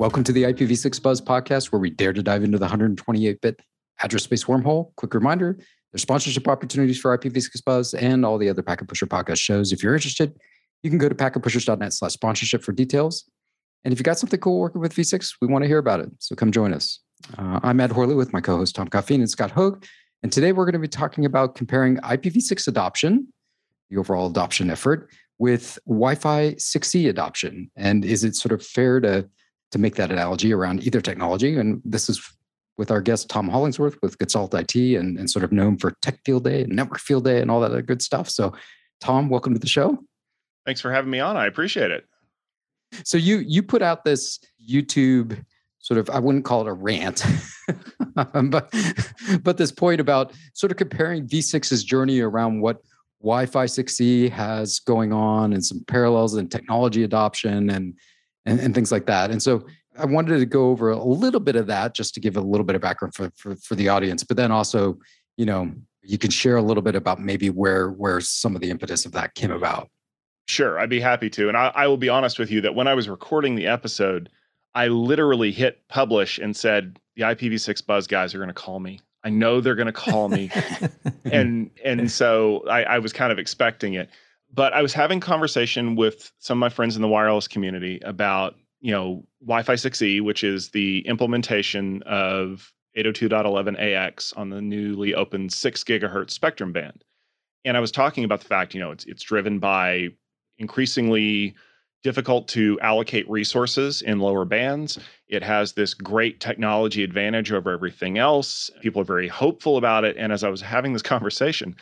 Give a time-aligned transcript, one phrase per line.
[0.00, 3.60] Welcome to the IPv6 Buzz podcast, where we dare to dive into the 128 bit
[4.02, 4.94] address space wormhole.
[4.96, 5.58] Quick reminder
[5.92, 9.72] there's sponsorship opportunities for IPv6 Buzz and all the other Packet Pusher podcast shows.
[9.72, 10.34] If you're interested,
[10.82, 13.28] you can go to packetpushers.net slash sponsorship for details.
[13.84, 16.08] And if you got something cool working with V6, we want to hear about it.
[16.16, 17.00] So come join us.
[17.36, 19.84] Uh, I'm Ed Horley with my co host Tom Coffeen and Scott Hogg.
[20.22, 23.30] And today we're going to be talking about comparing IPv6 adoption,
[23.90, 27.70] the overall adoption effort, with Wi Fi 6E adoption.
[27.76, 29.28] And is it sort of fair to,
[29.70, 31.56] to make that analogy around either technology?
[31.56, 32.20] And this is
[32.76, 36.18] with our guest, Tom Hollingsworth with Gestalt IT and, and sort of known for Tech
[36.24, 38.30] Field Day and Network Field Day and all that good stuff.
[38.30, 38.54] So,
[39.00, 39.98] Tom, welcome to the show.
[40.64, 41.36] Thanks for having me on.
[41.36, 42.06] I appreciate it.
[43.04, 45.44] So you you put out this YouTube
[45.78, 47.24] sort of I wouldn't call it a rant,
[48.14, 48.74] but
[49.42, 52.82] but this point about sort of comparing V6's journey around what
[53.22, 57.94] Wi-Fi 6E has going on and some parallels in technology adoption and,
[58.46, 59.30] and and things like that.
[59.30, 59.64] And so
[59.98, 62.64] I wanted to go over a little bit of that just to give a little
[62.64, 64.98] bit of background for for, for the audience, but then also,
[65.36, 68.70] you know, you can share a little bit about maybe where where some of the
[68.70, 69.90] impetus of that came about.
[70.48, 71.48] Sure, I'd be happy to.
[71.48, 74.30] And I, I will be honest with you that when I was recording the episode,
[74.74, 79.00] I literally hit publish and said, the IPv6 buzz guys are going to call me.
[79.22, 80.50] I know they're going to call me.
[81.24, 84.08] and and so I, I was kind of expecting it.
[84.52, 88.56] But I was having conversation with some of my friends in the wireless community about,
[88.80, 95.84] you know, Wi-Fi 6E, which is the implementation of 802.11ax on the newly opened six
[95.84, 97.04] gigahertz spectrum band.
[97.64, 100.08] And I was talking about the fact, you know, it's it's driven by
[100.58, 101.54] increasingly
[102.02, 104.98] difficult to allocate resources in lower bands.
[105.28, 108.70] It has this great technology advantage over everything else.
[108.80, 110.16] People are very hopeful about it.
[110.16, 111.76] And as I was having this conversation,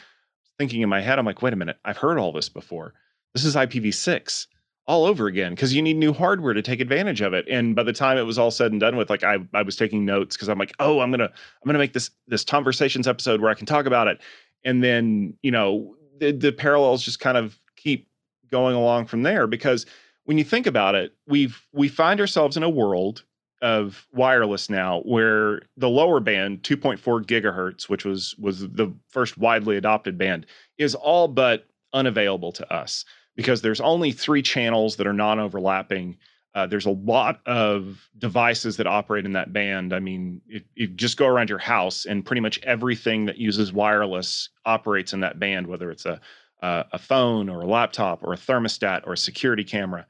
[0.59, 2.95] thinking in my head, I'm like, wait a minute, I've heard all this before.
[3.35, 4.47] This is IPv6
[4.87, 7.47] all over again because you need new hardware to take advantage of it.
[7.49, 9.77] And by the time it was all said and done with, like I, I was
[9.77, 13.41] taking notes because I'm like, oh, I'm gonna I'm gonna make this this conversations episode
[13.41, 14.19] where I can talk about it.
[14.65, 18.09] And then you know the, the parallels just kind of keep
[18.51, 19.85] going along from there because
[20.25, 23.25] when you think about it, we've we find ourselves in a world
[23.61, 29.77] of wireless now where the lower band 2.4 gigahertz which was was the first widely
[29.77, 30.47] adopted band
[30.79, 33.05] is all but unavailable to us
[33.37, 36.17] because there's only three channels that are non-overlapping.
[36.55, 39.93] Uh, there's a lot of devices that operate in that band.
[39.93, 40.41] I mean
[40.75, 45.21] you just go around your house and pretty much everything that uses wireless operates in
[45.21, 46.21] that band whether it's a
[46.63, 50.07] uh, a phone or a laptop or a thermostat or a security camera.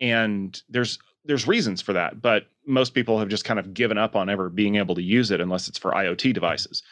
[0.00, 4.16] And there's there's reasons for that but most people have just kind of given up
[4.16, 6.82] on ever being able to use it unless it's for iot devices.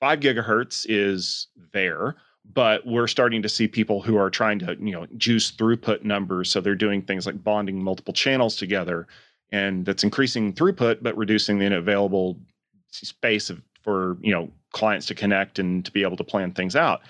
[0.00, 2.16] 5 gigahertz is there
[2.52, 6.50] but we're starting to see people who are trying to you know juice throughput numbers.
[6.50, 9.06] So they're doing things like bonding multiple channels together
[9.50, 12.38] and that's increasing throughput but reducing the available
[12.90, 16.76] space of, for you know clients to connect and to be able to plan things
[16.76, 17.02] out.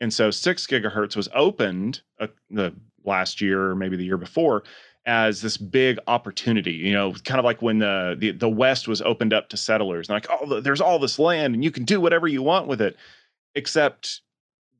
[0.00, 4.64] And so six gigahertz was opened uh, the last year or maybe the year before
[5.06, 9.00] as this big opportunity, you know, kind of like when the, the, the West was
[9.02, 10.08] opened up to settlers.
[10.08, 12.80] And like, oh, there's all this land and you can do whatever you want with
[12.80, 12.96] it,
[13.54, 14.20] except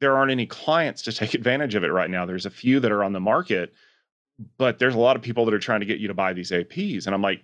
[0.01, 2.27] there aren't any clients to take advantage of it right now.
[2.27, 3.73] There's a few that are on the market,
[4.59, 6.51] but there's a lot of people that are trying to get you to buy these
[6.51, 7.07] APs.
[7.07, 7.43] And I'm like,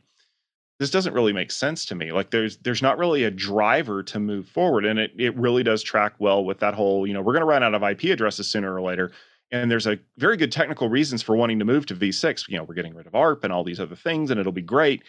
[0.78, 2.12] this doesn't really make sense to me.
[2.12, 4.84] Like there's there's not really a driver to move forward.
[4.84, 7.62] And it it really does track well with that whole, you know, we're gonna run
[7.62, 9.10] out of IP addresses sooner or later.
[9.52, 12.48] And there's a very good technical reasons for wanting to move to V6.
[12.48, 14.62] You know, we're getting rid of ARP and all these other things, and it'll be
[14.62, 15.02] great.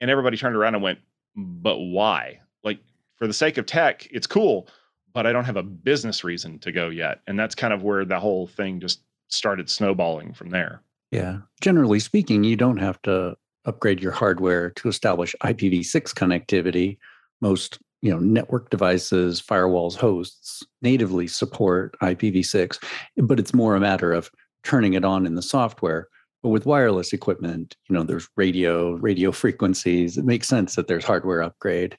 [0.00, 0.98] And everybody turned around and went,
[1.36, 2.40] but why?
[2.64, 2.80] Like
[3.16, 4.68] for the sake of tech, it's cool,
[5.12, 7.20] but I don't have a business reason to go yet.
[7.26, 10.82] And that's kind of where the whole thing just started snowballing from there.
[11.10, 11.38] Yeah.
[11.60, 16.98] Generally speaking, you don't have to upgrade your hardware to establish IPv6 connectivity.
[17.40, 22.82] Most you know network devices, firewalls, hosts natively support IPv6,
[23.18, 24.30] but it's more a matter of
[24.64, 26.08] turning it on in the software.
[26.42, 30.18] But with wireless equipment, you know, there's radio, radio frequencies.
[30.18, 31.96] It makes sense that there's hardware upgrade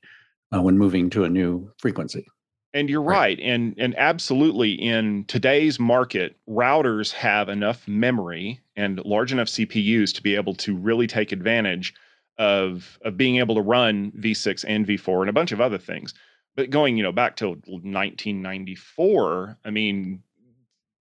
[0.55, 2.25] uh, when moving to a new frequency.
[2.73, 3.17] And you're right.
[3.17, 3.39] right.
[3.39, 10.21] And and absolutely in today's market, routers have enough memory and large enough CPUs to
[10.21, 11.93] be able to really take advantage
[12.38, 16.13] of of being able to run V6 and V4 and a bunch of other things.
[16.56, 20.24] But going, you know, back to 1994, I mean,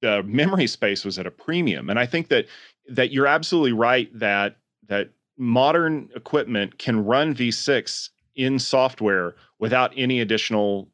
[0.03, 1.91] the memory space was at a premium.
[1.91, 2.47] And I think that
[2.89, 4.57] that you're absolutely right that
[4.89, 10.89] that modern equipment can run V6 in software without any additional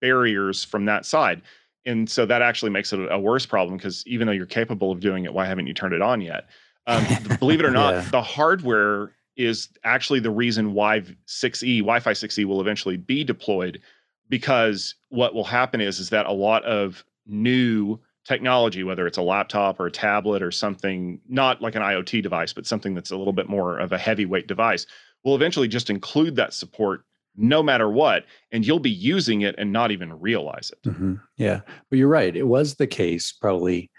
[0.00, 1.42] barriers from that side.
[1.86, 5.00] And so that actually makes it a worse problem because even though you're capable of
[5.00, 6.48] doing it, why haven't you turned it on yet?
[6.86, 7.04] Um,
[7.38, 8.08] believe it or not, yeah.
[8.10, 13.80] the hardware is actually the reason why 6E, Wi-Fi 6E will eventually be deployed
[14.28, 19.22] because what will happen is is that a lot of new technology, whether it's a
[19.22, 23.16] laptop or a tablet or something, not like an IoT device, but something that's a
[23.16, 24.86] little bit more of a heavyweight device,
[25.24, 27.04] will eventually just include that support
[27.36, 28.24] no matter what.
[28.52, 30.88] And you'll be using it and not even realize it.
[30.88, 31.14] Mm-hmm.
[31.36, 31.60] Yeah.
[31.88, 32.36] But you're right.
[32.36, 33.90] It was the case probably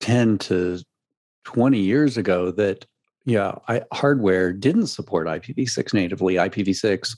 [0.00, 0.80] 10 to
[1.44, 2.86] 20 years ago that,
[3.24, 6.34] yeah, I, hardware didn't support IPv6 natively.
[6.34, 7.16] IPv6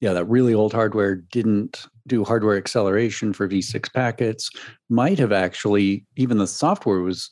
[0.00, 4.50] yeah, that really old hardware didn't do hardware acceleration for v6 packets.
[4.90, 7.30] Might have actually, even the software was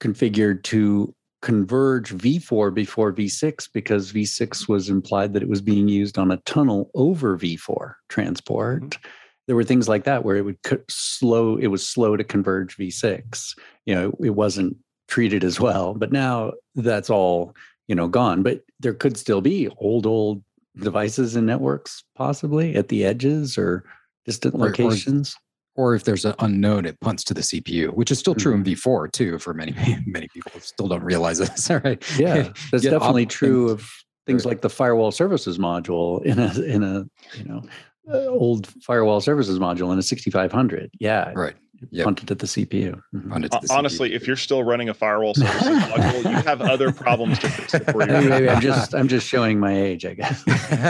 [0.00, 6.18] configured to converge v4 before v6 because v6 was implied that it was being used
[6.18, 8.82] on a tunnel over v4 transport.
[8.82, 9.08] Mm-hmm.
[9.46, 10.58] There were things like that where it would
[10.88, 13.54] slow, it was slow to converge v6.
[13.86, 14.76] You know, it wasn't
[15.12, 17.54] treated as well, but now that's all,
[17.86, 18.42] you know, gone.
[18.42, 20.42] But there could still be old, old
[20.78, 23.84] devices and networks possibly at the edges or
[24.24, 25.36] distant locations
[25.76, 28.54] or, or if there's an unknown it punts to the cpu which is still true
[28.54, 28.66] mm-hmm.
[28.66, 29.74] in v4 too for many
[30.06, 33.86] many people still don't realize this right yeah that's definitely true of
[34.24, 37.04] things like the firewall services module in a in a
[37.36, 37.62] you know
[38.10, 41.56] uh, old firewall services module in a 6500 yeah right
[41.90, 42.04] yep.
[42.04, 43.02] punted at the CPU.
[43.14, 43.30] Mm-hmm.
[43.40, 44.14] the Honestly, CPU.
[44.14, 48.02] if you're still running a firewall service module, you have other problems to fix before
[48.02, 48.28] you.
[48.28, 50.44] Maybe I'm just I'm just showing my age, I guess.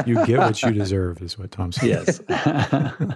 [0.07, 1.89] you get what you deserve, is what Tom said.
[1.89, 2.21] Yes.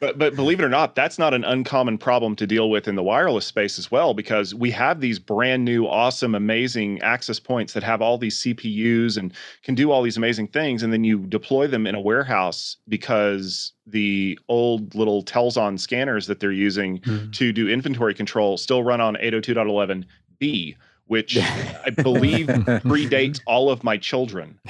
[0.00, 2.94] But but believe it or not, that's not an uncommon problem to deal with in
[2.94, 7.72] the wireless space as well, because we have these brand new, awesome, amazing access points
[7.72, 11.18] that have all these CPUs and can do all these amazing things, and then you
[11.26, 17.32] deploy them in a warehouse because the old little Telxon scanners that they're using mm.
[17.32, 22.46] to do inventory control still run on 802.11b, which I believe
[22.86, 24.60] predates all of my children.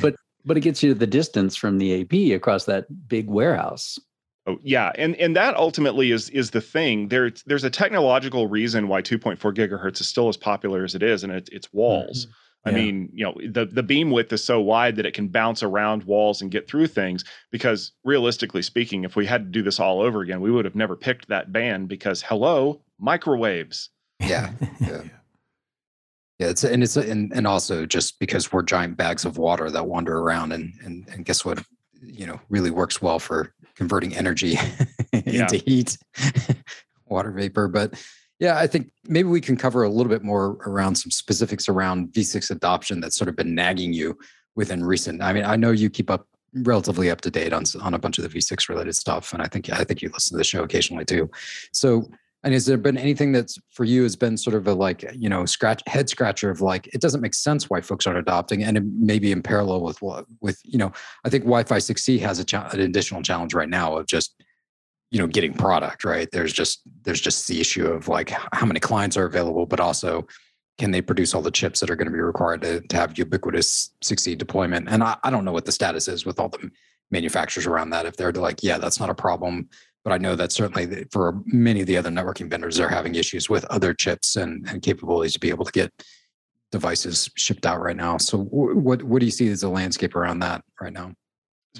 [0.00, 0.14] but
[0.44, 3.98] but it gets you the distance from the AP across that big warehouse.
[4.46, 7.08] Oh yeah, and and that ultimately is is the thing.
[7.08, 11.22] There, there's a technological reason why 2.4 gigahertz is still as popular as it is,
[11.22, 12.26] and it, it's walls.
[12.26, 12.32] Mm-hmm.
[12.64, 12.76] I yeah.
[12.76, 16.04] mean, you know, the the beam width is so wide that it can bounce around
[16.04, 17.24] walls and get through things.
[17.52, 20.74] Because realistically speaking, if we had to do this all over again, we would have
[20.74, 23.90] never picked that band because hello, microwaves.
[24.18, 24.52] Yeah.
[24.80, 25.02] yeah.
[26.42, 29.86] Yeah, it's and it's and and also just because we're giant bags of water that
[29.86, 31.62] wander around and and and guess what,
[32.02, 34.58] you know, really works well for converting energy
[35.12, 35.96] into heat,
[37.06, 37.68] water vapor.
[37.68, 37.94] But
[38.40, 42.08] yeah, I think maybe we can cover a little bit more around some specifics around
[42.08, 44.18] V6 adoption that's sort of been nagging you
[44.56, 45.22] within recent.
[45.22, 48.18] I mean, I know you keep up relatively up to date on on a bunch
[48.18, 50.64] of the V6 related stuff, and I think I think you listen to the show
[50.64, 51.30] occasionally too.
[51.72, 52.10] So
[52.44, 55.28] and has there been anything that's for you has been sort of a like you
[55.28, 58.76] know scratch head scratcher of like it doesn't make sense why folks aren't adopting, and
[58.76, 60.92] it maybe in parallel with what with you know
[61.24, 64.42] I think Wi-Fi 6E has a cha- an additional challenge right now of just
[65.10, 66.28] you know getting product right.
[66.32, 70.26] There's just there's just the issue of like how many clients are available, but also
[70.78, 73.18] can they produce all the chips that are going to be required to, to have
[73.18, 74.88] ubiquitous 6E deployment?
[74.88, 76.70] And I, I don't know what the status is with all the
[77.10, 78.06] manufacturers around that.
[78.06, 79.68] If they're like, yeah, that's not a problem
[80.04, 83.48] but I know that certainly for many of the other networking vendors they're having issues
[83.48, 85.92] with other chips and, and capabilities to be able to get
[86.70, 88.16] devices shipped out right now.
[88.16, 91.12] So what what do you see as a landscape around that right now?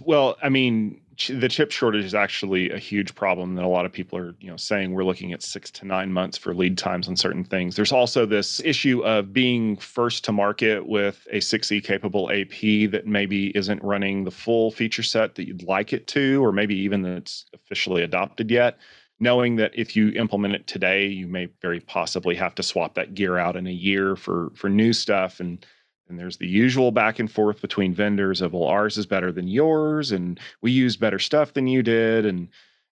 [0.05, 3.93] Well, I mean, the chip shortage is actually a huge problem that a lot of
[3.93, 7.09] people are, you know, saying we're looking at 6 to 9 months for lead times
[7.09, 7.77] on certain things.
[7.77, 13.07] There's also this issue of being first to market with a 6E capable AP that
[13.07, 17.03] maybe isn't running the full feature set that you'd like it to or maybe even
[17.03, 18.79] that it's officially adopted yet.
[19.21, 23.15] Knowing that if you implement it today, you may very possibly have to swap that
[23.15, 25.65] gear out in a year for for new stuff and
[26.13, 29.49] and there's the usual back and forth between vendors of well ours is better than
[29.49, 32.49] yours and we use better stuff than you did and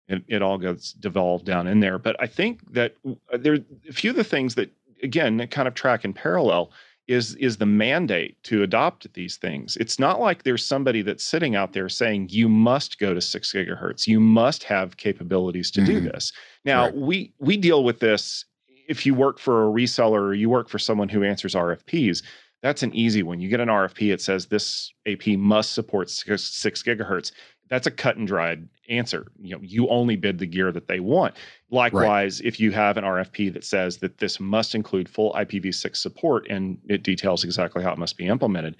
[0.08, 1.98] it, it all gets devolved down in there.
[1.98, 3.58] But i think that uh, there
[3.88, 4.72] a few of the things that
[5.02, 6.72] again kind of track in parallel
[7.08, 9.76] is is the mandate to adopt these things.
[9.76, 13.52] It's not like there's somebody that's sitting out there saying you must go to six
[13.52, 14.06] gigahertz.
[14.06, 15.92] You must have capabilities to mm-hmm.
[15.92, 16.32] do this.
[16.64, 16.94] Now right.
[16.94, 18.44] we we deal with this
[18.88, 22.22] if you work for a reseller or you work for someone who answers rfps
[22.62, 23.40] that's an easy one.
[23.40, 27.32] You get an RFP, it says this AP must support six, six gigahertz.
[27.68, 29.30] That's a cut and dried answer.
[29.40, 31.36] You know, you only bid the gear that they want.
[31.70, 32.48] Likewise, right.
[32.48, 36.78] if you have an RFP that says that this must include full IPv6 support and
[36.88, 38.76] it details exactly how it must be implemented,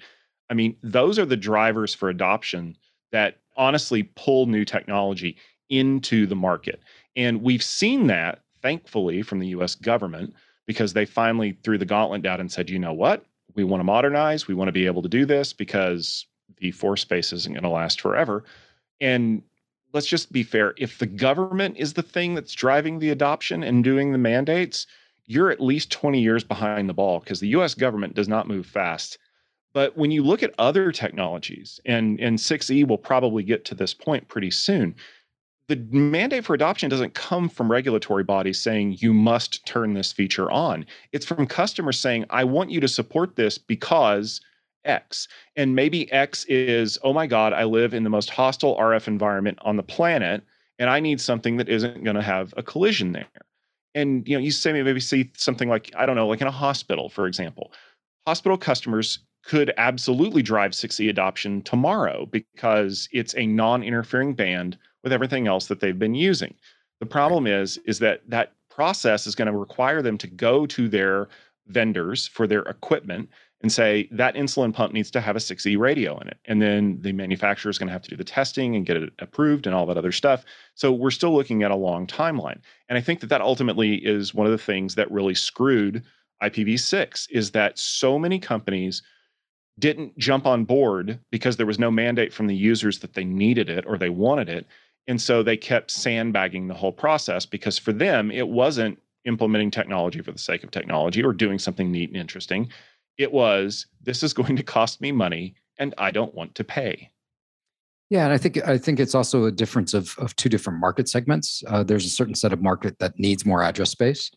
[0.49, 2.75] I mean, those are the drivers for adoption
[3.11, 5.37] that honestly pull new technology
[5.69, 6.81] into the market.
[7.15, 10.33] And we've seen that, thankfully, from the US government
[10.67, 13.25] because they finally threw the gauntlet down and said, you know what?
[13.55, 14.47] We want to modernize.
[14.47, 16.25] We want to be able to do this because
[16.57, 18.43] the four space isn't going to last forever.
[18.99, 19.41] And
[19.93, 23.83] let's just be fair if the government is the thing that's driving the adoption and
[23.83, 24.87] doing the mandates,
[25.25, 28.65] you're at least 20 years behind the ball because the US government does not move
[28.65, 29.17] fast.
[29.73, 33.93] But when you look at other technologies, and, and 6E will probably get to this
[33.93, 34.95] point pretty soon,
[35.71, 40.51] the mandate for adoption doesn't come from regulatory bodies saying you must turn this feature
[40.51, 40.85] on.
[41.13, 44.41] It's from customers saying, I want you to support this because
[44.83, 45.29] X.
[45.55, 49.59] And maybe X is, oh my God, I live in the most hostile RF environment
[49.61, 50.43] on the planet,
[50.77, 53.29] and I need something that isn't going to have a collision there.
[53.95, 56.51] And you know, you say maybe see something like, I don't know, like in a
[56.51, 57.71] hospital, for example.
[58.27, 65.47] Hospital customers could absolutely drive 6E adoption tomorrow because it's a non-interfering band with everything
[65.47, 66.53] else that they've been using.
[66.99, 70.87] The problem is is that that process is going to require them to go to
[70.87, 71.27] their
[71.67, 73.29] vendors for their equipment
[73.61, 76.39] and say that insulin pump needs to have a 6E radio in it.
[76.45, 79.13] And then the manufacturer is going to have to do the testing and get it
[79.19, 80.43] approved and all that other stuff.
[80.73, 82.59] So we're still looking at a long timeline.
[82.89, 86.03] And I think that that ultimately is one of the things that really screwed
[86.41, 89.03] IPv6 is that so many companies
[89.77, 93.69] didn't jump on board because there was no mandate from the users that they needed
[93.69, 94.65] it or they wanted it.
[95.07, 100.21] And so they kept sandbagging the whole process because for them, it wasn't implementing technology
[100.21, 102.69] for the sake of technology or doing something neat and interesting.
[103.17, 107.11] It was, this is going to cost me money and I don't want to pay.
[108.11, 111.07] Yeah, and I think I think it's also a difference of of two different market
[111.07, 111.63] segments.
[111.65, 114.29] Uh, there's a certain set of market that needs more address space.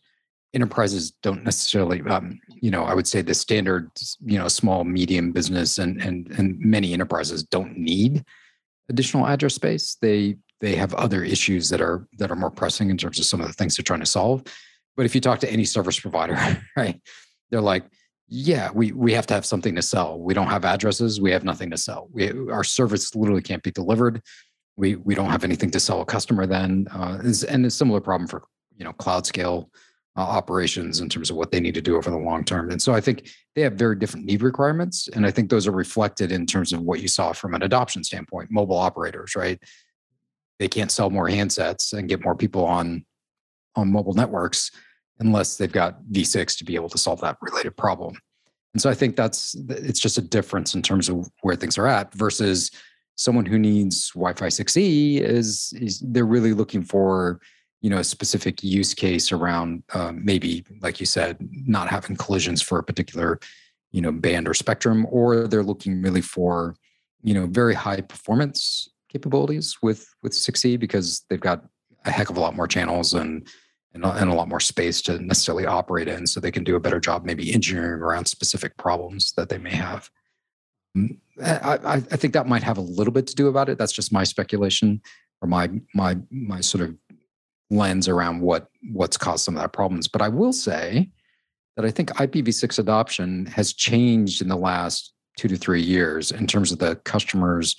[0.53, 3.91] Enterprises don't necessarily, um, you know, I would say the standard,
[4.21, 8.23] you know, small medium business and and and many enterprises don't need
[8.87, 9.97] additional address space.
[10.01, 13.41] They they have other issues that are that are more pressing in terms of some
[13.41, 14.43] of the things they're trying to solve.
[14.95, 16.37] But if you talk to any service provider,
[16.77, 17.01] right,
[17.51, 17.85] they're like,
[18.27, 20.19] yeah, we we have to have something to sell.
[20.19, 21.21] We don't have addresses.
[21.21, 22.07] We have nothing to sell.
[22.11, 24.21] We our service literally can't be delivered.
[24.77, 26.45] We we don't have anything to sell a customer.
[26.45, 27.19] Then uh,
[27.49, 28.43] and a similar problem for
[28.77, 29.69] you know cloud scale
[30.17, 32.71] uh, operations in terms of what they need to do over the long term.
[32.71, 35.71] And so I think they have very different need requirements, and I think those are
[35.71, 38.49] reflected in terms of what you saw from an adoption standpoint.
[38.49, 39.61] Mobile operators, right?
[40.59, 43.05] They can't sell more handsets and get more people on
[43.75, 44.71] on mobile networks
[45.19, 48.15] unless they've got V6 to be able to solve that related problem.
[48.73, 51.87] And so I think that's it's just a difference in terms of where things are
[51.87, 52.71] at versus
[53.15, 57.39] someone who needs Wi-Fi 6E is, is they're really looking for
[57.81, 62.59] you know a specific use case around uh, maybe like you said not having collisions
[62.59, 63.39] for a particular
[63.91, 66.75] you know band or spectrum or they're looking really for
[67.21, 71.63] you know very high performance capabilities with with 6E because they've got
[72.03, 73.47] a heck of a lot more channels and
[73.93, 76.81] and, and a lot more space to necessarily operate in so they can do a
[76.81, 80.09] better job maybe engineering around specific problems that they may have.
[80.97, 83.77] Mm, I, I, I think that might have a little bit to do about it.
[83.77, 85.01] That's just my speculation
[85.41, 86.95] or my my my sort of
[87.69, 90.07] lens around what what's caused some of that problems.
[90.07, 91.09] But i will say
[91.75, 96.47] that i think ipv6 adoption has changed in the last two to three years in
[96.47, 97.75] terms of the customers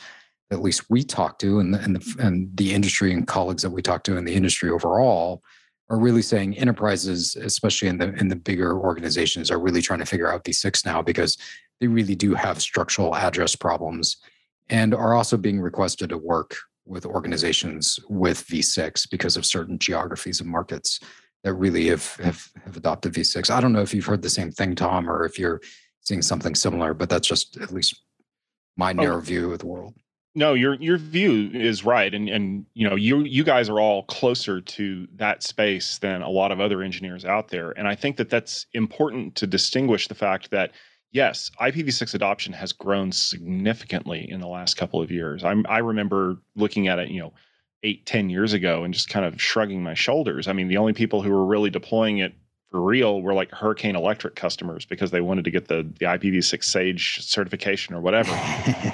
[0.51, 3.71] at least we talk to and the, and the, and the industry and colleagues that
[3.71, 5.43] we talk to in the industry overall
[5.89, 10.07] are really saying enterprises, especially in the in the bigger organizations, are really trying to
[10.07, 11.37] figure out V6 now because
[11.81, 14.17] they really do have structural address problems
[14.69, 20.41] and are also being requested to work with organizations with V6 because of certain geographies
[20.41, 21.01] and markets
[21.45, 23.51] that really have, have, have adopted V6.
[23.51, 25.61] I don't know if you've heard the same thing, Tom, or if you're
[26.01, 28.01] seeing something similar, but that's just at least
[28.77, 28.95] my oh.
[28.95, 29.21] narrow oh.
[29.21, 29.95] view of the world
[30.37, 32.15] no your your view is right.
[32.15, 36.29] And and you know you you guys are all closer to that space than a
[36.29, 37.71] lot of other engineers out there.
[37.73, 40.73] And i think that that's important to distinguish the fact that
[41.11, 45.43] yes ipv6 adoption has grown significantly in the last couple of years.
[45.43, 47.33] I'm, i remember looking at it you know
[47.83, 50.49] eight ten years ago and just kind of shrugging my shoulders.
[50.49, 52.35] I mean the only people who were really deploying it
[52.71, 56.65] for real were like Hurricane Electric customers because they wanted to get the the IPv6
[56.65, 58.33] Sage certification or whatever.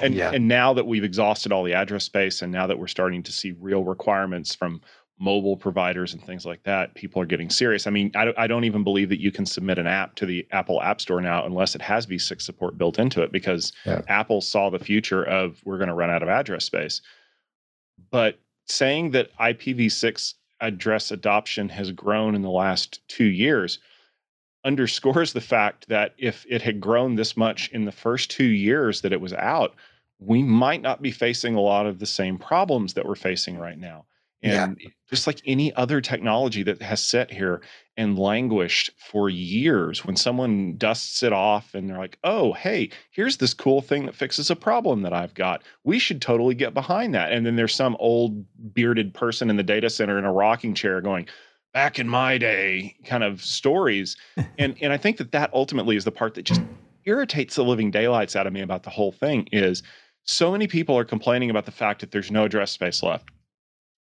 [0.01, 0.31] And yeah.
[0.31, 3.31] and now that we've exhausted all the address space, and now that we're starting to
[3.31, 4.81] see real requirements from
[5.19, 7.87] mobile providers and things like that, people are getting serious.
[7.87, 10.45] I mean, I, I don't even believe that you can submit an app to the
[10.51, 14.01] Apple App Store now unless it has V6 support built into it because yeah.
[14.07, 17.01] Apple saw the future of we're going to run out of address space.
[18.11, 23.79] But saying that IPv6 address adoption has grown in the last two years
[24.65, 29.01] underscores the fact that if it had grown this much in the first two years
[29.01, 29.75] that it was out,
[30.19, 33.77] we might not be facing a lot of the same problems that we're facing right
[33.77, 34.05] now.
[34.43, 34.89] And yeah.
[35.09, 37.61] just like any other technology that has sat here
[37.95, 43.37] and languished for years, when someone dusts it off and they're like, oh, hey, here's
[43.37, 45.63] this cool thing that fixes a problem that I've got.
[45.85, 47.31] We should totally get behind that.
[47.31, 50.99] And then there's some old bearded person in the data center in a rocking chair
[50.99, 51.27] going,
[51.73, 54.15] back in my day kind of stories.
[54.59, 56.61] and, and I think that that ultimately is the part that just
[57.05, 59.83] irritates the living daylights out of me about the whole thing is
[60.25, 63.29] so many people are complaining about the fact that there's no address space left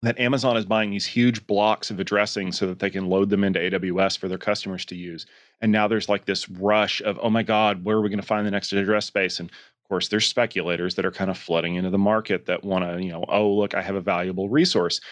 [0.02, 3.44] that Amazon is buying these huge blocks of addressing so that they can load them
[3.44, 5.26] into AWS for their customers to use.
[5.60, 8.26] And now there's like this rush of, oh my God, where are we going to
[8.26, 9.40] find the next address space?
[9.40, 12.84] And of course, there's speculators that are kind of flooding into the market that want
[12.84, 15.02] to, you know, oh, look, I have a valuable resource.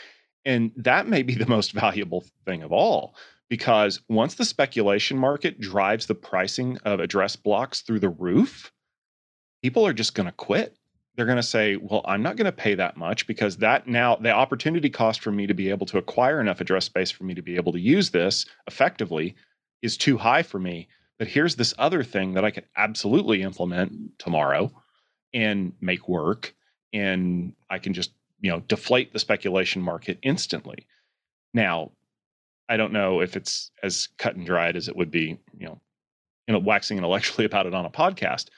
[0.46, 3.14] And that may be the most valuable thing of all
[3.50, 8.72] because once the speculation market drives the pricing of address blocks through the roof,
[9.62, 10.77] people are just going to quit
[11.18, 14.14] they're going to say, well, I'm not going to pay that much because that now
[14.14, 17.34] the opportunity cost for me to be able to acquire enough address space for me
[17.34, 19.34] to be able to use this effectively
[19.82, 20.86] is too high for me.
[21.18, 24.70] But here's this other thing that I can absolutely implement tomorrow
[25.34, 26.54] and make work.
[26.92, 30.86] And I can just, you know, deflate the speculation market instantly.
[31.52, 31.90] Now,
[32.68, 35.80] I don't know if it's as cut and dried as it would be, you know,
[36.46, 38.50] you know, waxing intellectually about it on a podcast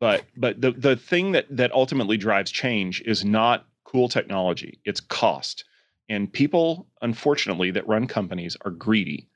[0.00, 5.00] but but the the thing that that ultimately drives change is not cool technology it's
[5.00, 5.64] cost.
[6.08, 9.28] And people unfortunately that run companies are greedy.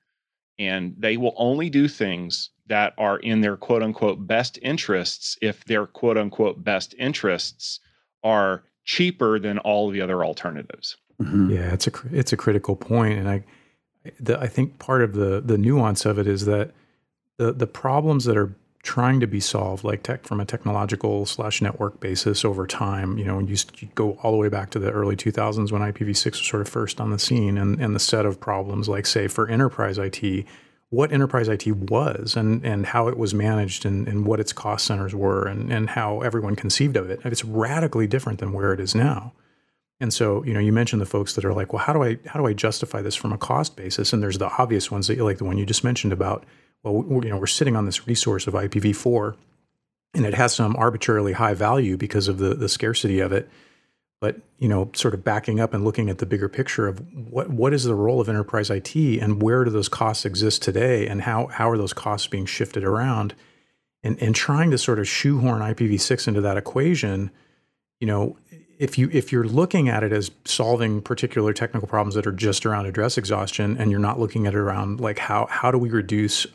[0.59, 5.65] And they will only do things that are in their quote unquote best interests if
[5.65, 7.81] their quote unquote best interests
[8.23, 10.97] are cheaper than all the other alternatives.
[11.21, 11.51] Mm-hmm.
[11.51, 13.19] yeah it's a it's a critical point.
[13.19, 13.45] And i
[14.21, 16.73] the, i think part of the the nuance of it is that
[17.39, 18.55] the the problems that are
[18.89, 23.25] trying to be solved like tech from a technological slash network basis over time you
[23.25, 26.47] know you, you go all the way back to the early 2000s when ipv6 was
[26.47, 29.47] sort of first on the scene and, and the set of problems like say for
[29.49, 30.47] enterprise it
[30.91, 34.87] what enterprise IT was and, and how it was managed and, and what its cost
[34.87, 37.21] centers were and, and how everyone conceived of it.
[37.25, 39.35] It's radically different than where it is now.
[40.01, 42.19] And so, you know, you mentioned the folks that are like, well, how do I
[42.27, 44.13] how do I justify this from a cost basis?
[44.13, 46.45] And there's the obvious ones that you like the one you just mentioned about
[46.83, 49.37] well, you know, we're sitting on this resource of IPv4,
[50.15, 53.49] and it has some arbitrarily high value because of the the scarcity of it.
[54.21, 57.51] But you know, sort of backing up and looking at the bigger picture of what
[57.51, 61.23] what is the role of enterprise IT and where do those costs exist today, and
[61.23, 63.35] how how are those costs being shifted around,
[64.03, 67.31] and and trying to sort of shoehorn IPv6 into that equation.
[68.01, 68.37] You know,
[68.79, 72.65] if you if you're looking at it as solving particular technical problems that are just
[72.65, 75.91] around address exhaustion and you're not looking at it around like how how do we
[75.91, 76.47] reduce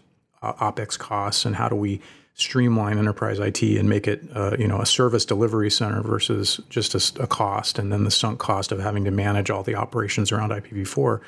[0.43, 2.01] opex costs and how do we
[2.35, 6.95] streamline enterprise IT and make it uh, you know a service delivery center versus just
[6.95, 10.31] a, a, cost and then the sunk cost of having to manage all the operations
[10.31, 11.21] around IPv4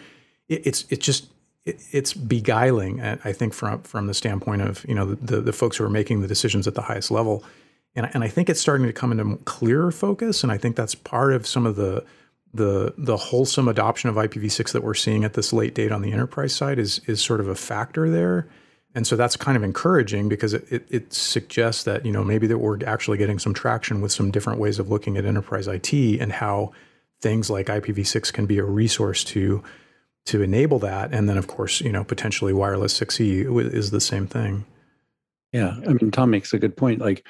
[0.49, 1.28] it, it's it's just
[1.65, 5.78] it, it's beguiling I think from from the standpoint of you know the the folks
[5.78, 7.43] who are making the decisions at the highest level.
[7.95, 10.95] And and I think it's starting to come into clearer focus and I think that's
[10.95, 12.04] part of some of the
[12.54, 16.12] the the wholesome adoption of IPv6 that we're seeing at this late date on the
[16.12, 18.47] enterprise side is is sort of a factor there
[18.95, 22.47] and so that's kind of encouraging because it, it, it, suggests that you know maybe
[22.47, 25.93] that we're actually getting some traction with some different ways of looking at enterprise IT
[25.93, 26.71] and how
[27.21, 29.62] things like IPv6 can be a resource to
[30.25, 31.13] to enable that.
[31.13, 34.65] And then of course you know potentially wireless 6E is the same thing.
[35.51, 37.01] Yeah, I mean Tom makes a good point.
[37.01, 37.27] Like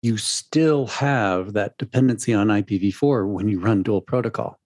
[0.00, 4.60] you still have that dependency on IPv4 when you run dual protocol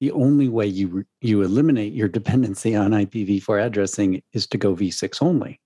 [0.00, 5.22] the only way you you eliminate your dependency on IPv4 addressing is to go v6
[5.22, 5.60] only.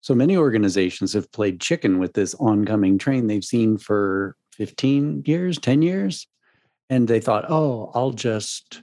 [0.00, 5.58] So many organizations have played chicken with this oncoming train they've seen for 15 years,
[5.58, 6.26] 10 years,
[6.90, 8.82] and they thought, "Oh, I'll just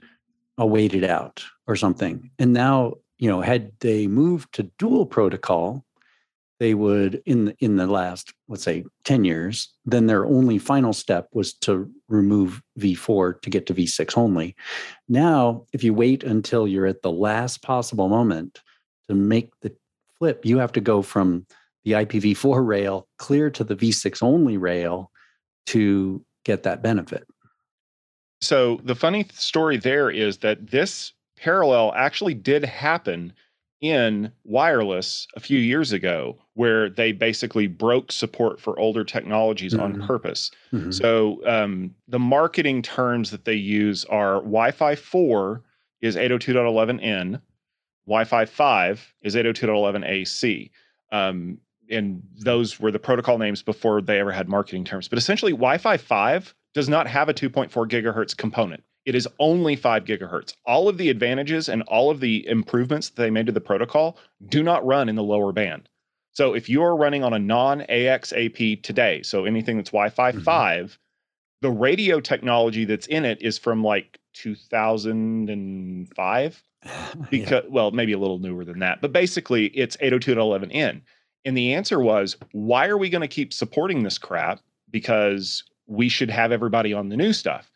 [0.58, 5.06] I'll wait it out or something." And now, you know, had they moved to dual
[5.06, 5.84] protocol,
[6.60, 11.28] they would in in the last let's say 10 years then their only final step
[11.32, 14.54] was to remove v4 to get to v6 only.
[15.08, 18.60] Now if you wait until you're at the last possible moment
[19.08, 19.74] to make the
[20.18, 21.46] flip you have to go from
[21.84, 25.10] the ipv4 rail clear to the v6 only rail
[25.66, 27.26] to get that benefit.
[28.40, 33.32] So the funny story there is that this parallel actually did happen
[33.84, 40.00] in wireless a few years ago where they basically broke support for older technologies mm-hmm.
[40.00, 40.50] on purpose.
[40.72, 40.90] Mm-hmm.
[40.90, 45.62] So um, the marketing terms that they use are Wi-Fi 4
[46.00, 47.42] is 802.11n,
[48.06, 50.70] Wi-Fi 5 is 802.11ac.
[51.12, 51.58] Um,
[51.90, 55.08] and those were the protocol names before they ever had marketing terms.
[55.08, 58.82] But essentially, Wi-Fi 5 does not have a 2.4 gigahertz component.
[59.06, 60.54] It is only five gigahertz.
[60.66, 64.18] All of the advantages and all of the improvements that they made to the protocol
[64.48, 65.88] do not run in the lower band.
[66.32, 70.40] So if you're running on a non AXAP today, so anything that's Wi Fi mm-hmm.
[70.40, 70.98] 5,
[71.60, 76.62] the radio technology that's in it is from like 2005
[77.30, 77.60] because yeah.
[77.70, 81.00] well maybe a little newer than that but basically it's 802.11n
[81.46, 84.60] and the answer was why are we going to keep supporting this crap
[84.90, 87.70] because we should have everybody on the new stuff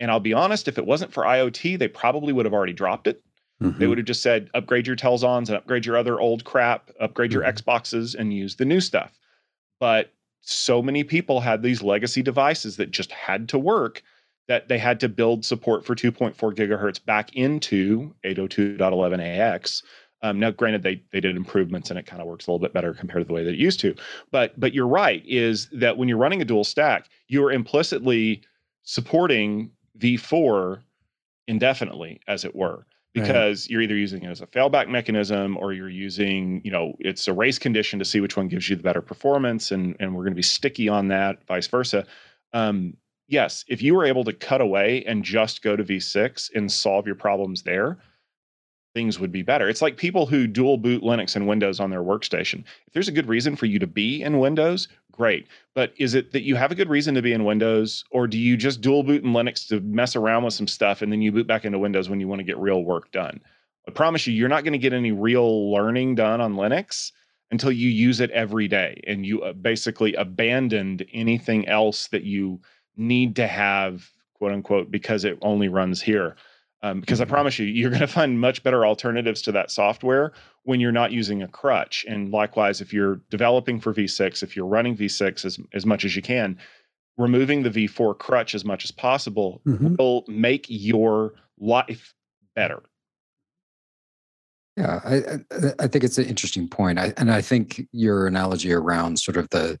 [0.00, 3.06] and i'll be honest if it wasn't for iot they probably would have already dropped
[3.06, 3.22] it
[3.62, 3.78] mm-hmm.
[3.78, 7.32] they would have just said upgrade your Telxons and upgrade your other old crap upgrade
[7.32, 7.56] your mm-hmm.
[7.56, 9.18] xboxes and use the new stuff
[9.80, 14.02] but so many people had these legacy devices that just had to work
[14.48, 19.82] that they had to build support for 2.4 gigahertz back into 802.11ax.
[20.22, 22.72] Um, now, granted, they they did improvements and it kind of works a little bit
[22.72, 23.94] better compared to the way that it used to.
[24.30, 28.42] But but you're right, is that when you're running a dual stack, you are implicitly
[28.84, 30.80] supporting V4
[31.48, 33.70] indefinitely, as it were, because right.
[33.70, 37.32] you're either using it as a failback mechanism or you're using, you know, it's a
[37.32, 40.32] race condition to see which one gives you the better performance, and and we're going
[40.32, 42.06] to be sticky on that, vice versa.
[42.52, 46.70] Um, yes, if you were able to cut away and just go to V6 and
[46.70, 47.98] solve your problems there,
[48.94, 49.68] things would be better.
[49.68, 52.64] It's like people who dual boot Linux and Windows on their workstation.
[52.86, 55.48] If there's a good reason for you to be in Windows, great.
[55.74, 58.38] But is it that you have a good reason to be in Windows, or do
[58.38, 61.32] you just dual boot in Linux to mess around with some stuff and then you
[61.32, 63.40] boot back into Windows when you want to get real work done?
[63.88, 67.12] I promise you, you're not going to get any real learning done on Linux
[67.50, 72.60] until you use it every day and you uh, basically abandoned anything else that you
[72.96, 76.36] need to have quote unquote because it only runs here.
[76.84, 77.32] Um, because I mm-hmm.
[77.32, 80.32] promise you, you're going to find much better alternatives to that software
[80.64, 82.04] when you're not using a crutch.
[82.08, 86.16] And likewise, if you're developing for V6, if you're running V6 as, as much as
[86.16, 86.58] you can,
[87.16, 89.94] removing the V4 crutch as much as possible mm-hmm.
[89.96, 92.14] will make your life
[92.56, 92.82] better.
[94.76, 96.98] Yeah, I, I think it's an interesting point.
[96.98, 99.78] I, and I think your analogy around sort of the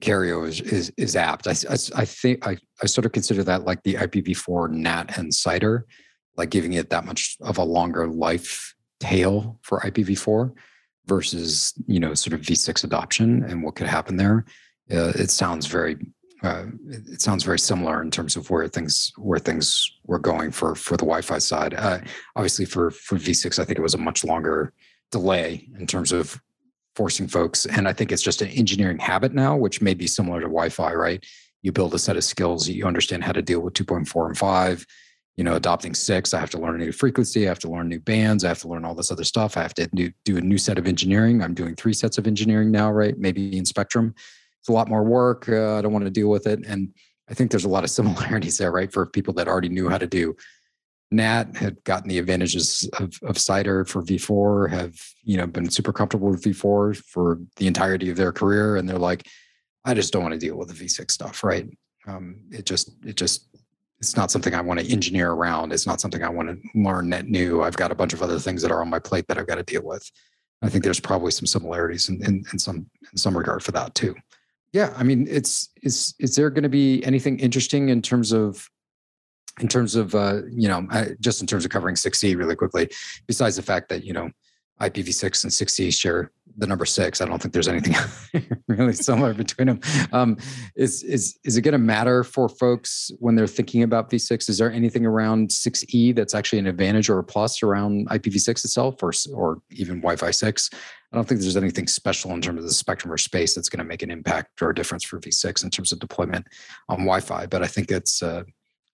[0.00, 1.46] Carrier is, is, is apt.
[1.46, 5.32] I, I, I, think I, I sort of consider that like the IPv4 NAT and
[5.32, 5.84] CIDR,
[6.36, 10.52] like giving it that much of a longer life tail for IPv4
[11.06, 14.44] versus you know sort of V6 adoption and what could happen there.
[14.90, 15.96] Uh, it sounds very
[16.42, 20.74] uh, it sounds very similar in terms of where things where things were going for
[20.74, 21.74] for the Wi-Fi side.
[21.74, 21.98] Uh,
[22.36, 24.72] obviously, for for V6, I think it was a much longer
[25.10, 26.40] delay in terms of
[26.94, 27.66] forcing folks.
[27.66, 30.68] And I think it's just an engineering habit now, which may be similar to Wi
[30.68, 31.24] Fi, right?
[31.62, 34.86] You build a set of skills, you understand how to deal with 2.4 and 5.
[35.36, 37.88] You know, adopting six, I have to learn a new frequency, I have to learn
[37.88, 39.56] new bands, I have to learn all this other stuff.
[39.56, 41.42] I have to do, do a new set of engineering.
[41.42, 43.18] I'm doing three sets of engineering now, right?
[43.18, 44.14] Maybe in Spectrum.
[44.60, 45.48] It's a lot more work.
[45.48, 46.64] Uh, I don't want to deal with it.
[46.66, 46.94] And
[47.28, 48.92] I think there's a lot of similarities there, right?
[48.92, 50.36] For people that already knew how to do
[51.10, 55.92] Nat had gotten the advantages of, of CIDR for V4, have you know been super
[55.92, 59.26] comfortable with V4 for the entirety of their career, and they're like,
[59.84, 61.68] I just don't want to deal with the V6 stuff, right?
[62.08, 63.55] Um, it just it just
[63.98, 65.72] it's not something I want to engineer around.
[65.72, 67.62] It's not something I want to learn net new.
[67.62, 69.54] I've got a bunch of other things that are on my plate that I've got
[69.54, 70.10] to deal with.
[70.62, 73.94] I think there's probably some similarities in, in, in some in some regard for that
[73.94, 74.14] too.
[74.72, 78.68] Yeah, I mean, it's is is there going to be anything interesting in terms of
[79.60, 82.88] in terms of uh, you know uh, just in terms of covering 6E really quickly
[83.26, 84.30] besides the fact that you know
[84.80, 87.20] IPv6 and 6E share the number six.
[87.20, 87.94] I don't think there's anything
[88.68, 89.80] really similar between them.
[90.12, 90.38] Um,
[90.74, 94.48] is is is it going to matter for folks when they're thinking about V6?
[94.48, 99.02] Is there anything around 6E that's actually an advantage or a plus around IPv6 itself,
[99.02, 100.70] or or even Wi-Fi 6?
[101.12, 103.78] I don't think there's anything special in terms of the spectrum or space that's going
[103.78, 106.46] to make an impact or a difference for V6 in terms of deployment
[106.88, 107.46] on Wi-Fi.
[107.46, 108.42] But I think it's uh,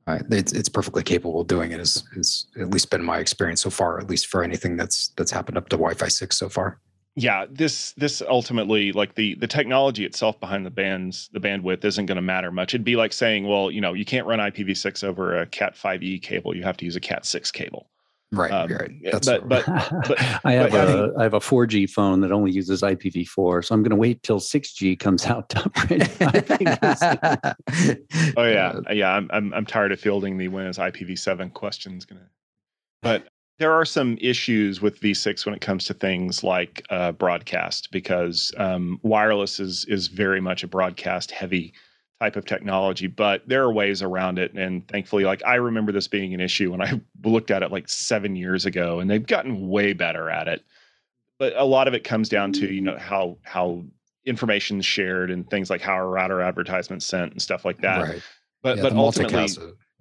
[0.06, 1.80] uh, it's, it's perfectly capable of doing it.
[1.80, 3.98] Is is at least been my experience so far.
[3.98, 6.78] At least for anything that's that's happened up to Wi-Fi six so far.
[7.14, 12.06] Yeah, this this ultimately like the the technology itself behind the bands the bandwidth isn't
[12.06, 12.74] going to matter much.
[12.74, 16.22] It'd be like saying, well, you know, you can't run IPv6 over a Cat 5e
[16.22, 16.56] cable.
[16.56, 17.86] You have to use a Cat 6 cable.
[18.32, 18.90] Right, um, right.
[19.02, 19.66] That's but, but,
[20.08, 23.74] but, I have but, a I have a 4G phone that only uses IPv4, so
[23.74, 26.10] I'm going to wait till 6G comes out to upgrade.
[28.38, 29.12] oh yeah, yeah.
[29.12, 32.06] I'm, I'm I'm tired of fielding the when is IPv7 questions.
[32.06, 32.30] Gonna,
[33.02, 37.90] but there are some issues with V6 when it comes to things like uh, broadcast
[37.92, 41.74] because um, wireless is is very much a broadcast heavy
[42.22, 44.52] type of technology, but there are ways around it.
[44.54, 47.88] And thankfully, like I remember this being an issue when I looked at it like
[47.88, 50.64] seven years ago, and they've gotten way better at it.
[51.40, 53.82] But a lot of it comes down to you know how how
[54.24, 58.00] information is shared and things like how a router advertisements sent and stuff like that.
[58.00, 58.22] Right.
[58.62, 59.48] But yeah, but ultimately,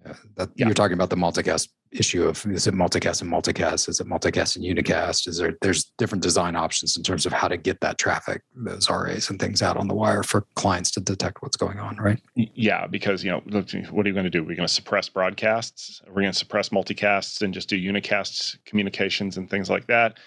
[0.04, 0.66] That, yeah.
[0.66, 3.88] You're talking about the multicast issue of is it multicast and multicast?
[3.88, 5.28] Is it multicast and unicast?
[5.28, 8.90] Is there there's different design options in terms of how to get that traffic, those
[8.90, 12.20] RAs and things out on the wire for clients to detect what's going on, right?
[12.36, 14.42] Yeah, because you know what are you going to do?
[14.42, 16.02] We're going to suppress broadcasts.
[16.08, 20.18] We're going to suppress multicasts and just do unicast communications and things like that.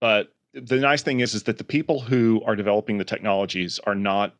[0.00, 3.94] But the nice thing is is that the people who are developing the technologies are
[3.94, 4.34] not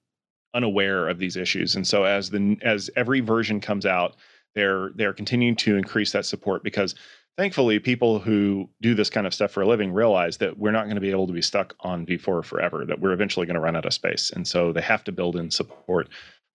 [0.53, 4.17] unaware of these issues, and so as the as every version comes out
[4.57, 6.97] they're they're continuing to increase that support because
[7.37, 10.85] thankfully people who do this kind of stuff for a living realize that we're not
[10.85, 13.61] going to be able to be stuck on v4 forever that we're eventually going to
[13.61, 14.33] run out of space.
[14.35, 16.09] And so they have to build in support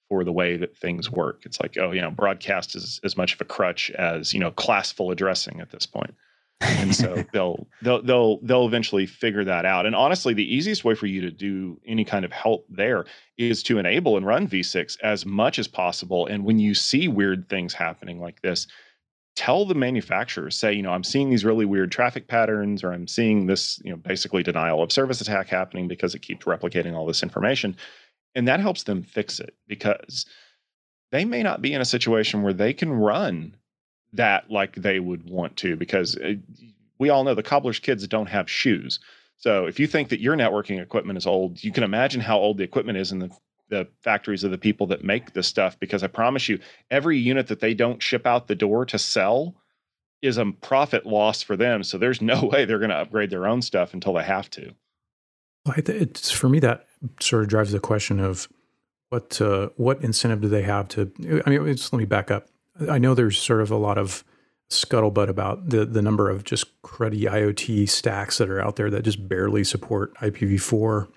[0.09, 1.43] for the way that things work.
[1.45, 4.51] It's like oh you know broadcast is as much of a crutch as you know
[4.51, 6.13] classful addressing at this point
[6.61, 9.85] and so they'll they'll they'll they'll eventually figure that out.
[9.85, 13.05] And honestly, the easiest way for you to do any kind of help there
[13.37, 16.27] is to enable and run V6 as much as possible.
[16.27, 18.67] And when you see weird things happening like this,
[19.35, 23.07] tell the manufacturers, say, you know, I'm seeing these really weird traffic patterns, or I'm
[23.07, 27.05] seeing this, you know, basically denial of service attack happening because it keeps replicating all
[27.05, 27.75] this information.
[28.35, 30.25] And that helps them fix it because
[31.11, 33.55] they may not be in a situation where they can run
[34.13, 36.33] that like they would want to because uh,
[36.99, 38.99] we all know the cobbler's kids don't have shoes.
[39.37, 42.57] So if you think that your networking equipment is old, you can imagine how old
[42.57, 43.31] the equipment is in the
[43.69, 46.59] the factories of the people that make this stuff because I promise you
[46.91, 49.55] every unit that they don't ship out the door to sell
[50.21, 51.81] is a profit loss for them.
[51.81, 54.73] So there's no way they're going to upgrade their own stuff until they have to.
[55.65, 56.85] It's for me that
[57.19, 58.47] sort of drives the question of
[59.09, 61.11] what uh, what incentive do they have to?
[61.45, 62.47] I mean, let me back up.
[62.89, 64.23] I know there's sort of a lot of
[64.71, 69.03] scuttlebutt about the the number of just cruddy IoT stacks that are out there that
[69.03, 71.07] just barely support IPv4.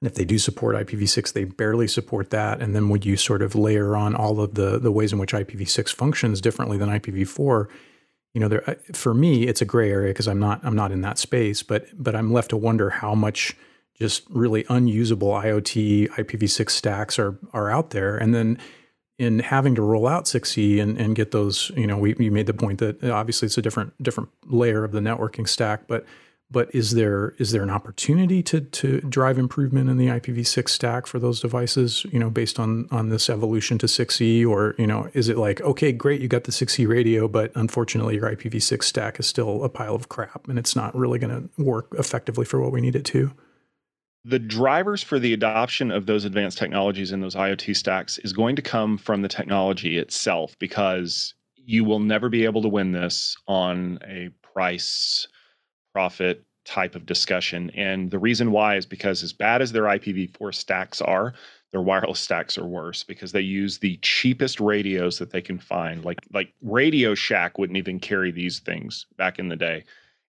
[0.00, 2.62] And if they do support IPv6, they barely support that.
[2.62, 5.32] And then when you sort of layer on all of the the ways in which
[5.32, 7.66] IPv6 functions differently than IPv4,
[8.32, 11.02] you know, there for me it's a gray area because I'm not I'm not in
[11.02, 11.62] that space.
[11.62, 13.54] But but I'm left to wonder how much
[13.98, 18.16] just really unusable IoT IPv6 stacks are are out there.
[18.16, 18.58] And then
[19.18, 22.54] in having to roll out 6E and, and get those, you know, we, made the
[22.54, 26.06] point that uh, obviously it's a different different layer of the networking stack, but
[26.50, 31.06] but is there is there an opportunity to to drive improvement in the IPv6 stack
[31.06, 35.10] for those devices, you know, based on on this evolution to 6E, or you know,
[35.14, 39.18] is it like okay, great, you got the 6E radio, but unfortunately your IPv6 stack
[39.18, 42.60] is still a pile of crap, and it's not really going to work effectively for
[42.60, 43.32] what we need it to
[44.24, 48.56] the drivers for the adoption of those advanced technologies in those IoT stacks is going
[48.56, 53.36] to come from the technology itself because you will never be able to win this
[53.46, 55.28] on a price
[55.92, 57.70] profit type of discussion.
[57.70, 61.32] And the reason why is because as bad as their IPv4 stacks are,
[61.72, 66.04] their wireless stacks are worse because they use the cheapest radios that they can find.
[66.04, 69.84] Like like Radio Shack wouldn't even carry these things back in the day.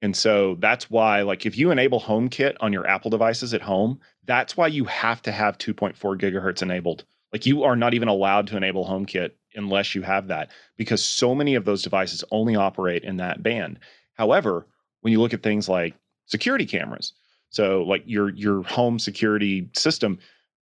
[0.03, 4.01] And so that's why, like, if you enable HomeKit on your Apple devices at home,
[4.25, 7.05] that's why you have to have 2.4 gigahertz enabled.
[7.33, 11.35] Like, you are not even allowed to enable HomeKit unless you have that because so
[11.35, 13.79] many of those devices only operate in that band.
[14.15, 14.67] However,
[15.01, 15.95] when you look at things like
[16.27, 17.13] security cameras,
[17.51, 20.19] so like your your home security system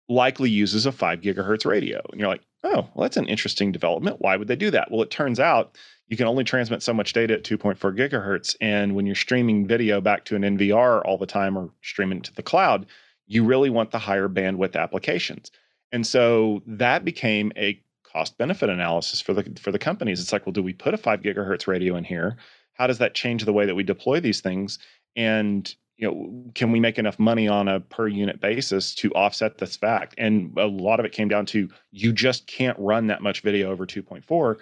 [0.08, 2.00] likely uses a 5 gigahertz radio.
[2.10, 4.18] And you're like, oh, well, that's an interesting development.
[4.20, 4.90] Why would they do that?
[4.90, 5.76] Well, it turns out
[6.08, 8.56] you can only transmit so much data at 2.4 gigahertz.
[8.60, 12.34] And when you're streaming video back to an NVR all the time or streaming to
[12.34, 12.86] the cloud,
[13.26, 15.50] you really want the higher bandwidth applications.
[15.92, 20.20] And so that became a cost benefit analysis for the for the companies.
[20.20, 22.36] It's like, well, do we put a five gigahertz radio in here?
[22.74, 24.78] How does that change the way that we deploy these things?
[25.16, 29.58] And you know, can we make enough money on a per unit basis to offset
[29.58, 30.14] this fact?
[30.18, 33.70] And a lot of it came down to you just can't run that much video
[33.70, 34.56] over 2.4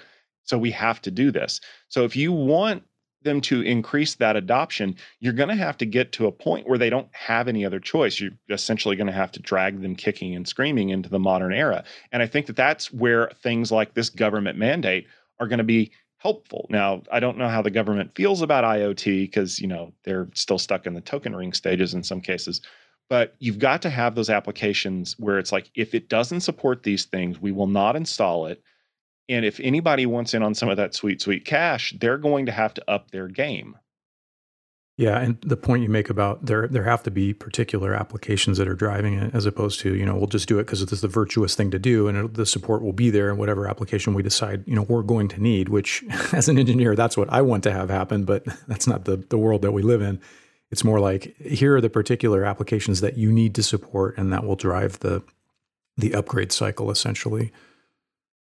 [0.45, 1.61] so we have to do this.
[1.89, 2.85] So if you want
[3.23, 6.79] them to increase that adoption, you're going to have to get to a point where
[6.79, 8.21] they don't have any other choice.
[8.21, 11.85] You're essentially going to have to drag them kicking and screaming into the modern era.
[12.13, 15.07] And I think that that's where things like this government mandate
[15.41, 15.91] are going to be
[16.25, 16.67] helpful.
[16.71, 20.59] Now, I don't know how the government feels about IoT because, you know, they're still
[20.59, 22.61] stuck in the token ring stages in some cases.
[23.11, 27.05] But you've got to have those applications where it's like, if it doesn't support these
[27.05, 28.63] things, we will not install it
[29.29, 32.53] and if anybody wants in on some of that sweet, sweet cash, they're going to
[32.53, 33.77] have to up their game.
[34.97, 38.69] Yeah, and the point you make about there there have to be particular applications that
[38.69, 41.09] are driving it, as opposed to you know we'll just do it because it's the
[41.09, 44.63] virtuous thing to do, and the support will be there in whatever application we decide
[44.69, 45.69] you know we're going to need.
[45.69, 49.17] Which, as an engineer, that's what I want to have happen, but that's not the
[49.17, 50.21] the world that we live in.
[50.71, 54.45] It's more like here are the particular applications that you need to support, and that
[54.45, 55.25] will drive the
[55.97, 57.53] the upgrade cycle essentially.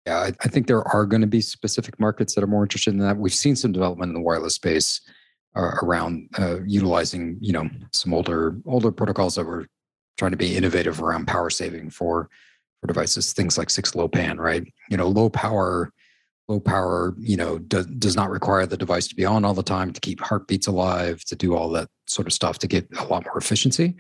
[0.07, 2.95] Yeah, I, I think there are going to be specific markets that are more interested
[2.95, 3.17] in that.
[3.17, 5.01] We've seen some development in the wireless space
[5.55, 9.67] around uh, utilizing, you know, some older older protocols that were
[10.17, 12.29] trying to be innovative around power saving for
[12.81, 13.33] for devices.
[13.33, 14.65] Things like 6LoWPAN, right?
[14.89, 15.93] You know, low power,
[16.49, 19.63] low power, you know, do, does not require the device to be on all the
[19.63, 23.05] time to keep heartbeats alive, to do all that sort of stuff to get a
[23.07, 23.97] lot more efficiency.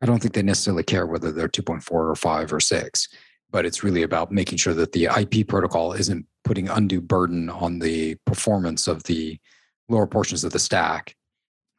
[0.00, 3.08] I don't think they necessarily care whether they're 2.4 or 5 or 6
[3.52, 7.78] but it's really about making sure that the IP protocol isn't putting undue burden on
[7.78, 9.38] the performance of the
[9.92, 11.14] lower portions of the stack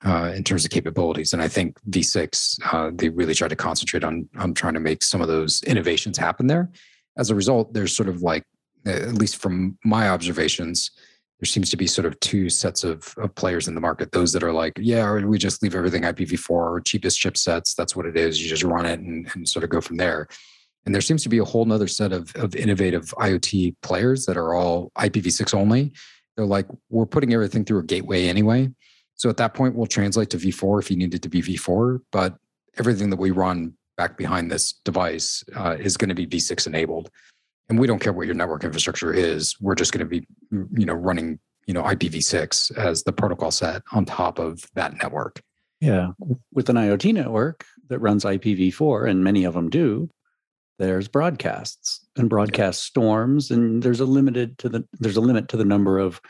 [0.05, 1.33] uh, in terms of capabilities.
[1.33, 5.03] And I think V6 uh, they really try to concentrate on on trying to make
[5.03, 6.69] some of those innovations happen there.
[7.17, 8.45] As a result, there's sort of like
[8.85, 10.91] at least from my observations,
[11.39, 14.11] there seems to be sort of two sets of, of players in the market.
[14.11, 17.75] Those that are like, yeah, we just leave everything IPv4, cheapest chipsets.
[17.75, 18.41] That's what it is.
[18.41, 20.27] You just run it and, and sort of go from there.
[20.85, 24.37] And there seems to be a whole nother set of, of innovative IoT players that
[24.37, 25.93] are all IPv6 only.
[26.35, 28.69] They're like, we're putting everything through a gateway anyway.
[29.15, 31.99] So at that point, we'll translate to v4 if you need it to be v4.
[32.11, 32.37] But
[32.77, 37.09] everything that we run back behind this device uh, is going to be v6 enabled.
[37.69, 39.55] And we don't care what your network infrastructure is.
[39.61, 43.83] We're just going to be, you know, running, you know, IPv6 as the protocol set
[43.91, 45.41] on top of that network.
[45.79, 46.09] Yeah.
[46.51, 50.09] With an IoT network that runs IPv4, and many of them do,
[50.79, 55.57] there's broadcasts and broadcast storms and there's a limited to the there's a limit to
[55.57, 56.21] the number of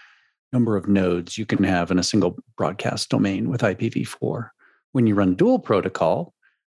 [0.51, 4.49] number of nodes you can have in a single broadcast domain with IPv4
[4.93, 6.33] when you run dual protocol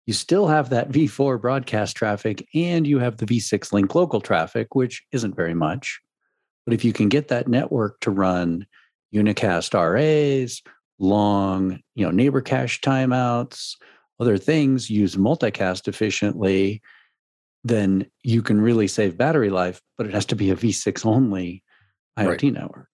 [0.08, 4.74] you still have that v4 broadcast traffic and you have the v6 link local traffic
[4.74, 6.00] which isn't very much.
[6.64, 8.66] But if you can get that network to run
[9.14, 10.62] unicast RAs
[10.98, 13.74] long you know neighbor cache timeouts
[14.18, 16.80] other things use multicast efficiently
[17.68, 21.62] then you can really save battery life, but it has to be a V6 only
[22.18, 22.42] IoT right.
[22.52, 22.88] network.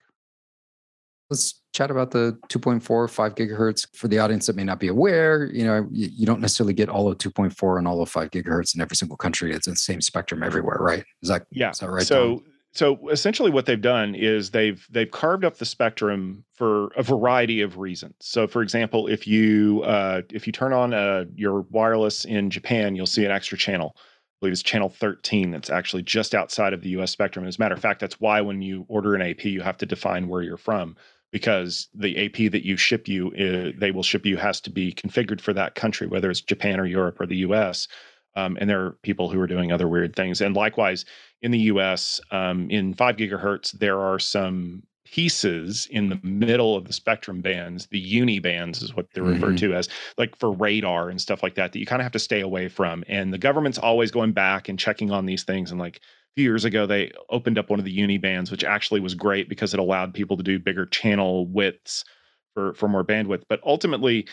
[1.31, 5.47] Let's chat about the 2.4, 5 gigahertz for the audience that may not be aware.
[5.53, 8.75] You know, you, you don't necessarily get all of 2.4 and all of 5 gigahertz
[8.75, 9.53] in every single country.
[9.53, 11.05] It's the same spectrum everywhere, right?
[11.23, 11.71] Is that, yeah.
[11.71, 12.07] Is that right?
[12.07, 12.45] So, Tom?
[12.75, 17.61] so essentially what they've done is they've they've carved up the spectrum for a variety
[17.61, 22.25] of reasons so for example if you uh, if you turn on uh, your wireless
[22.25, 23.97] in japan you'll see an extra channel
[24.45, 27.47] believe it's channel 13 that's actually just outside of the US spectrum.
[27.47, 29.87] As a matter of fact, that's why when you order an AP, you have to
[29.87, 30.97] define where you're from
[31.33, 34.93] because the AP that you ship you, uh, they will ship you has to be
[34.93, 37.89] configured for that country, whether it's Japan or Europe or the US.
[38.37, 40.43] Um, and there are people who are doing other weird things.
[40.43, 41.07] And likewise,
[41.41, 44.83] in the US, um, in five gigahertz, there are some
[45.15, 49.35] pieces in the middle of the spectrum bands, the UNII bands is what they're mm-hmm.
[49.35, 52.11] referred to as, like for radar and stuff like that, that you kind of have
[52.11, 53.05] to stay away from.
[53.07, 55.71] And the government's always going back and checking on these things.
[55.71, 56.01] And like a
[56.35, 59.49] few years ago, they opened up one of the UNII bands, which actually was great
[59.49, 62.05] because it allowed people to do bigger channel widths
[62.53, 63.45] for, for more bandwidth.
[63.49, 64.27] But ultimately,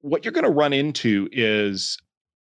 [0.00, 1.98] what you're going to run into is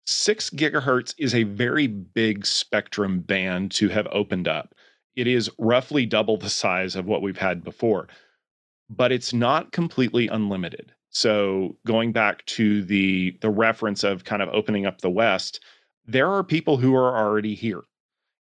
[0.07, 4.75] six gigahertz is a very big spectrum band to have opened up
[5.17, 8.09] it is roughly double the size of what we've had before,
[8.89, 10.93] but it's not completely unlimited.
[11.11, 15.61] So going back to the the reference of kind of opening up the West,
[16.05, 17.83] there are people who are already here,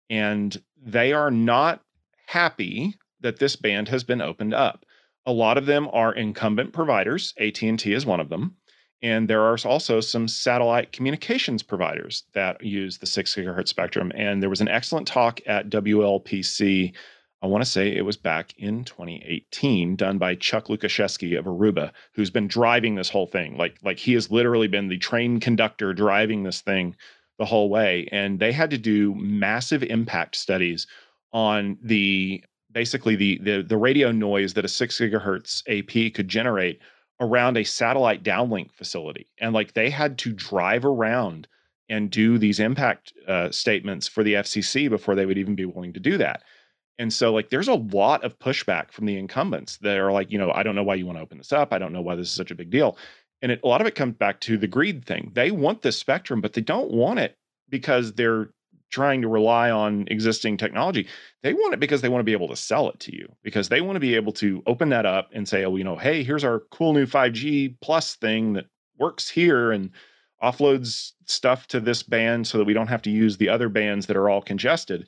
[0.10, 1.82] and they are not
[2.28, 4.86] happy that this band has been opened up.
[5.26, 7.34] A lot of them are incumbent providers.
[7.40, 8.58] AT&T is one of them.
[9.04, 14.14] And there are also some satellite communications providers that use the six gigahertz spectrum.
[14.16, 16.94] And there was an excellent talk at WLPC.
[17.42, 21.92] I want to say it was back in 2018, done by Chuck Lukaszewski of Aruba,
[22.14, 23.58] who's been driving this whole thing.
[23.58, 26.96] Like, like he has literally been the train conductor driving this thing
[27.38, 28.08] the whole way.
[28.14, 30.88] And they had to do massive impact studies
[31.34, 36.80] on the basically the the, the radio noise that a six gigahertz AP could generate
[37.20, 39.28] around a satellite downlink facility.
[39.40, 41.48] And like they had to drive around
[41.90, 45.94] and do these impact uh, statements for the FCC before they would even be willing
[45.94, 46.44] to do that.
[47.00, 50.38] And so, like, there's a lot of pushback from the incumbents that are like, you
[50.38, 51.74] know, I don't know why you want to open this up.
[51.74, 52.98] I don't know why this is such a big deal.
[53.42, 55.32] And it, a lot of it comes back to the greed thing.
[55.34, 57.36] They want this spectrum, but they don't want it
[57.70, 58.50] because they're
[58.94, 61.08] trying to rely on existing technology.
[61.42, 63.68] They want it because they want to be able to sell it to you, because
[63.68, 66.24] they want to be able to open that up and say, oh, you know, hey,
[66.24, 68.68] here's our cool new 5G plus thing that
[69.00, 69.90] works here and
[70.44, 74.06] offloads stuff to this band so that we don't have to use the other bands
[74.06, 75.08] that are all congested.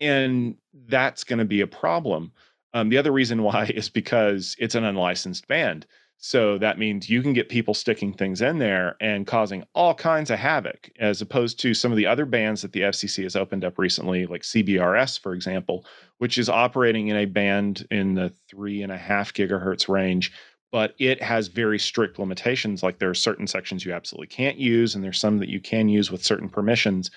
[0.00, 0.56] And
[0.88, 2.32] that's going to be a problem.
[2.74, 5.86] Um, the other reason why is because it's an unlicensed band.
[6.24, 10.30] So that means you can get people sticking things in there and causing all kinds
[10.30, 13.64] of havoc, as opposed to some of the other bands that the FCC has opened
[13.64, 15.84] up recently, like CBRS, for example,
[16.18, 20.32] which is operating in a band in the three and a half gigahertz range,
[20.70, 22.84] but it has very strict limitations.
[22.84, 25.88] Like there are certain sections you absolutely can't use, and there's some that you can
[25.88, 27.10] use with certain permissions,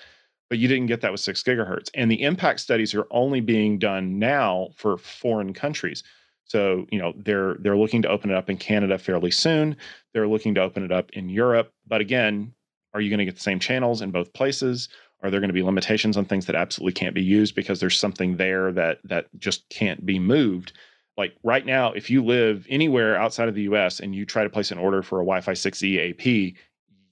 [0.50, 1.90] but you didn't get that with six gigahertz.
[1.94, 6.02] And the impact studies are only being done now for foreign countries.
[6.46, 9.76] So, you know, they're they're looking to open it up in Canada fairly soon.
[10.14, 11.72] They're looking to open it up in Europe.
[11.86, 12.54] But again,
[12.94, 14.88] are you going to get the same channels in both places?
[15.22, 17.98] Are there going to be limitations on things that absolutely can't be used because there's
[17.98, 20.72] something there that that just can't be moved?
[21.16, 24.50] Like right now, if you live anywhere outside of the US and you try to
[24.50, 26.54] place an order for a Wi-Fi 6E AP,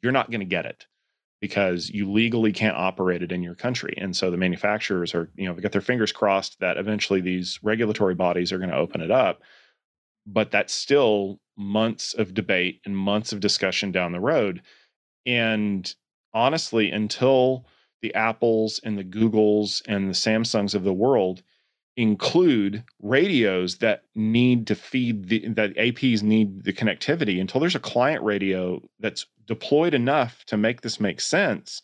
[0.02, 0.86] you're not going to get it
[1.44, 3.92] because you legally can't operate it in your country.
[3.98, 7.60] And so the manufacturers are, you know, they got their fingers crossed that eventually these
[7.62, 9.42] regulatory bodies are going to open it up.
[10.26, 14.62] But that's still months of debate and months of discussion down the road.
[15.26, 15.94] And
[16.32, 17.66] honestly, until
[18.00, 21.42] the Apples and the Googles and the Samsungs of the world
[21.96, 27.40] include radios that need to feed the that APs need the connectivity.
[27.40, 31.82] Until there's a client radio that's deployed enough to make this make sense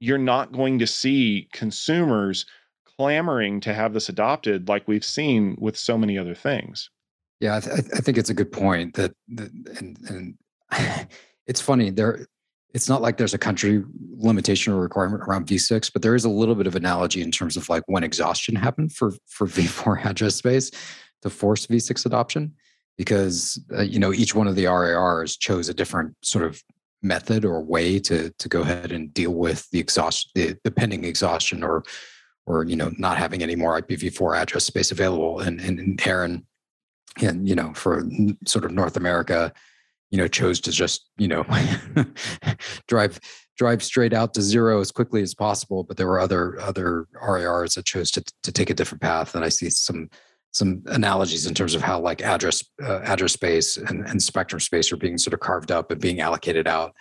[0.00, 2.46] you're not going to see consumers
[2.96, 6.90] clamoring to have this adopted like we've seen with so many other things.
[7.38, 9.98] Yeah i, th- I think it's a good point that, that and,
[10.70, 11.08] and
[11.46, 12.26] it's funny there
[12.72, 13.82] it's not like there's a country
[14.16, 17.56] limitation or requirement around v6 but there is a little bit of analogy in terms
[17.56, 20.70] of like when exhaustion happened for for v4 address space
[21.22, 22.52] to force v6 adoption
[22.96, 26.62] because uh, you know each one of the RIRs chose a different sort of
[27.02, 31.04] method or way to to go ahead and deal with the exhaust the, the pending
[31.04, 31.82] exhaustion or
[32.46, 36.46] or you know not having any more IPv4 address space available and and, and ARIN
[37.22, 38.04] and you know for
[38.46, 39.52] sort of North America
[40.10, 41.44] you know chose to just you know
[42.88, 43.20] drive
[43.56, 47.74] drive straight out to zero as quickly as possible but there were other other RIRs
[47.74, 50.08] that chose to to take a different path and I see some
[50.52, 54.90] some analogies in terms of how like address uh, address space and, and spectrum space
[54.90, 56.92] are being sort of carved up and being allocated out.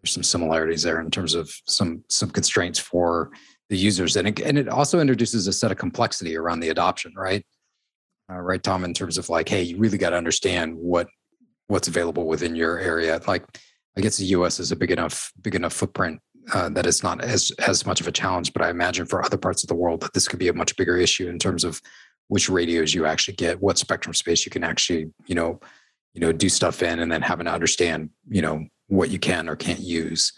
[0.00, 3.30] There's some similarities there in terms of some some constraints for
[3.68, 7.12] the users and it, and it also introduces a set of complexity around the adoption
[7.16, 7.44] right?
[8.32, 11.06] Uh, right tom in terms of like hey you really got to understand what
[11.68, 13.20] what's available within your area.
[13.26, 13.44] Like,
[13.96, 14.60] I guess the U.S.
[14.60, 16.20] is a big enough big enough footprint
[16.52, 18.52] uh, that it's not as as much of a challenge.
[18.52, 20.76] But I imagine for other parts of the world that this could be a much
[20.76, 21.80] bigger issue in terms of
[22.28, 25.60] which radios you actually get, what spectrum space you can actually you know
[26.12, 29.48] you know do stuff in, and then having to understand you know what you can
[29.48, 30.32] or can't use.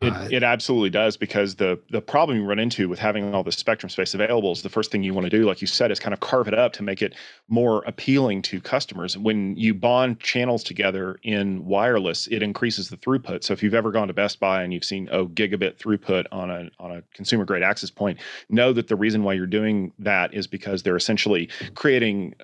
[0.00, 3.42] It, uh, it absolutely does because the the problem you run into with having all
[3.42, 5.90] the spectrum space available is the first thing you want to do, like you said,
[5.90, 7.14] is kind of carve it up to make it
[7.48, 9.16] more appealing to customers.
[9.16, 13.44] When you bond channels together in wireless, it increases the throughput.
[13.44, 16.50] So if you've ever gone to Best Buy and you've seen oh gigabit throughput on
[16.50, 18.18] a on a consumer grade access point,
[18.48, 22.34] know that the reason why you're doing that is because they're essentially creating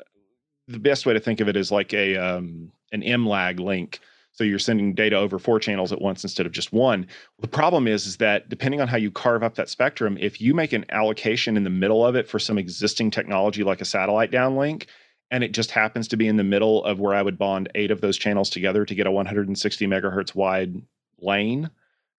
[0.69, 4.01] the best way to think of it is like a um, an MLAG link
[4.33, 7.07] so you're sending data over four channels at once instead of just one.
[7.41, 10.55] The problem is, is that depending on how you carve up that spectrum, if you
[10.55, 14.31] make an allocation in the middle of it for some existing technology like a satellite
[14.31, 14.87] downlink,
[15.31, 17.91] and it just happens to be in the middle of where I would bond eight
[17.91, 20.83] of those channels together to get a 160 megahertz wide
[21.21, 21.71] lane,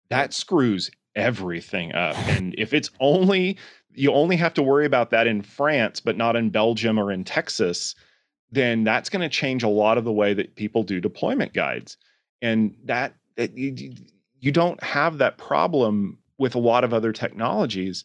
[0.09, 2.16] that screws everything up.
[2.28, 3.57] And if it's only
[3.93, 7.24] you only have to worry about that in France, but not in Belgium or in
[7.24, 7.95] Texas,
[8.52, 11.97] then that's going to change a lot of the way that people do deployment guides.
[12.41, 13.93] And that, that you,
[14.39, 18.04] you don't have that problem with a lot of other technologies.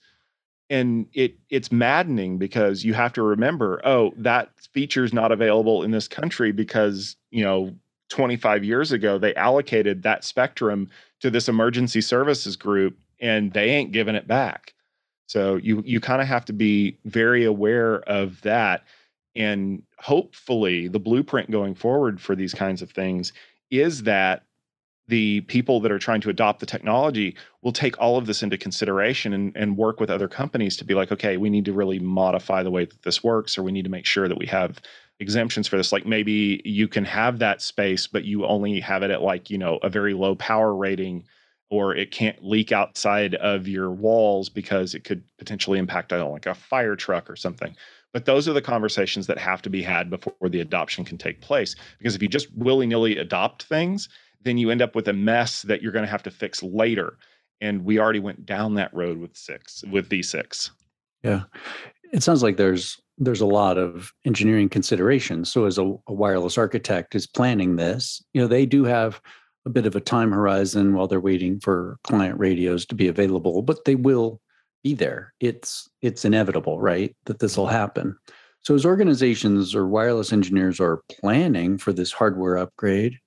[0.69, 5.83] And it it's maddening because you have to remember, oh, that feature is not available
[5.83, 7.75] in this country because, you know,
[8.09, 10.89] 25 years ago they allocated that spectrum
[11.21, 14.75] to this emergency services group and they ain't giving it back.
[15.27, 18.85] So you you kind of have to be very aware of that
[19.37, 23.33] and hopefully, the blueprint going forward for these kinds of things
[23.71, 24.45] is that
[25.09, 28.59] the people that are trying to adopt the technology will take all of this into
[28.59, 31.99] consideration and, and work with other companies to be like, okay, we need to really
[32.01, 34.81] modify the way that this works, or we need to make sure that we have
[35.21, 35.93] exemptions for this.
[35.93, 39.59] Like maybe you can have that space, but you only have it at like, you
[39.59, 41.25] know, a very low power rating,
[41.71, 46.33] or it can't leak outside of your walls because it could potentially impact, I don't
[46.33, 47.77] like a fire truck or something.
[48.17, 51.43] But those are the conversations that have to be had before the adoption can take
[51.43, 51.77] place.
[51.99, 54.09] Because if you just willy nilly adopt things,
[54.41, 57.19] then you end up with a mess that you're going to have to fix later.
[57.61, 60.71] And we already went down that road with six, with V6.
[61.25, 61.43] Yeah.
[62.11, 65.53] It sounds like there's there's a lot of engineering considerations.
[65.53, 69.21] So as a, a wireless architect is planning this, you know, they do have
[69.67, 73.61] a bit of a time horizon while they're waiting for client radios to be available,
[73.61, 74.41] but they will
[74.83, 75.33] be there.
[75.41, 77.15] It's it's inevitable, right?
[77.27, 77.75] That this will mm-hmm.
[77.75, 78.17] happen.
[78.63, 83.19] So as organizations or wireless engineers are planning for this hardware upgrade,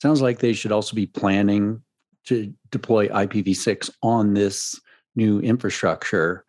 [0.00, 1.82] sounds like they should also be planning
[2.26, 4.80] to deploy IPv6 on this
[5.14, 6.44] new infrastructure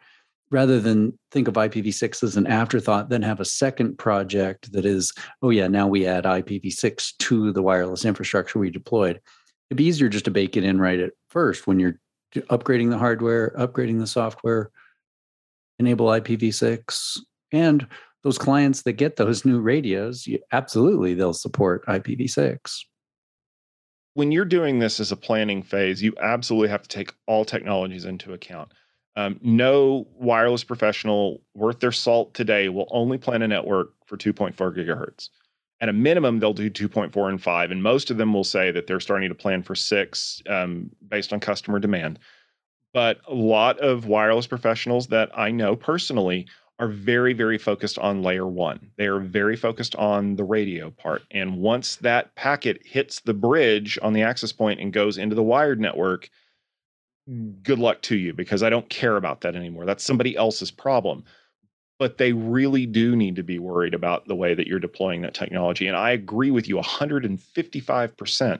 [0.54, 5.12] rather than think of IPv6 as an afterthought, then have a second project that is,
[5.42, 9.20] oh, yeah, now we add IPv6 to the wireless infrastructure we deployed.
[9.70, 12.00] It'd be easier just to bake it in right at first when you're
[12.34, 14.72] upgrading the hardware, upgrading the software,
[15.80, 17.20] enable IPv6.
[17.52, 17.88] And
[18.24, 22.86] those clients that get those new radios, absolutely, they'll support IPv6
[24.14, 28.06] when you're doing this as a planning phase, you absolutely have to take all technologies
[28.06, 28.72] into account.
[29.16, 34.56] Um, no wireless professional worth their salt today will only plan a network for 2.4
[34.56, 35.30] gigahertz.
[35.82, 38.88] At a minimum, they'll do 2.4 and 5, and most of them will say that
[38.88, 42.20] they're starting to plan for six um, based on customer demand.
[42.94, 46.48] But a lot of wireless professionals that I know personally
[46.80, 48.92] are very, very focused on layer one.
[48.98, 51.24] They are very focused on the radio part.
[51.32, 55.44] And once that packet hits the bridge on the access point and goes into the
[55.44, 56.30] wired network,
[57.62, 59.86] good luck to you because I don't care about that anymore.
[59.86, 61.24] That's somebody else's problem.
[62.04, 65.34] But they really do need to be worried about the way that you're deploying that
[65.34, 65.88] technology.
[65.88, 68.60] And I agree with you 155%.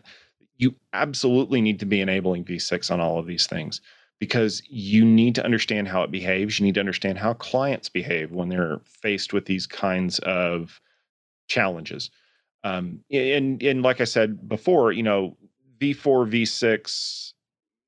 [0.60, 3.82] You absolutely need to be enabling V6 on all of these things
[4.18, 6.58] because you need to understand how it behaves.
[6.58, 10.80] You need to understand how clients behave when they're faced with these kinds of
[11.50, 12.12] challenges.
[12.64, 15.36] Um, and, and like I said before, you know,
[15.80, 17.34] V4, V6,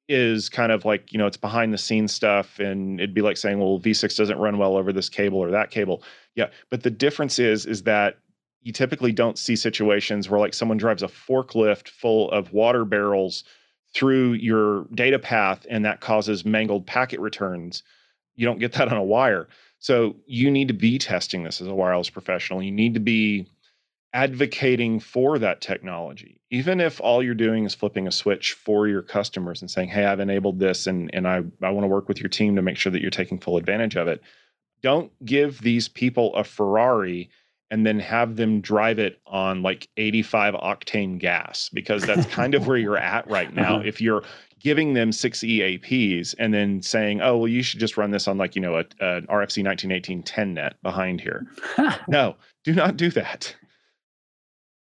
[0.07, 3.37] is kind of like you know it's behind the scenes stuff and it'd be like
[3.37, 6.03] saying well v6 doesn't run well over this cable or that cable.
[6.35, 8.17] Yeah but the difference is is that
[8.61, 13.43] you typically don't see situations where like someone drives a forklift full of water barrels
[13.93, 17.83] through your data path and that causes mangled packet returns.
[18.35, 19.47] You don't get that on a wire.
[19.79, 22.61] So you need to be testing this as a wireless professional.
[22.61, 23.47] You need to be
[24.15, 26.39] advocating for that technology.
[26.49, 30.05] Even if all you're doing is flipping a switch for your customers and saying hey
[30.05, 32.77] i've enabled this and, and i, I want to work with your team to make
[32.77, 34.21] sure that you're taking full advantage of it
[34.81, 37.29] don't give these people a ferrari
[37.71, 42.67] and then have them drive it on like 85 octane gas because that's kind of
[42.67, 43.79] where you're at right now.
[43.79, 44.23] If you're
[44.59, 48.37] giving them 6E APs and then saying oh well you should just run this on
[48.37, 51.45] like you know a, a rfc 1918 10 net behind here.
[52.07, 53.55] No do not do that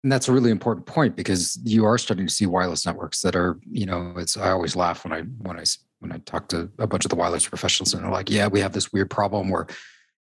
[0.04, 3.34] and that's a really important point because you are starting to see wireless networks that
[3.34, 5.64] are, you know, it's I always laugh when I when I
[6.00, 8.60] when I talk to a bunch of the wireless professionals and they're like, yeah, we
[8.60, 9.66] have this weird problem where,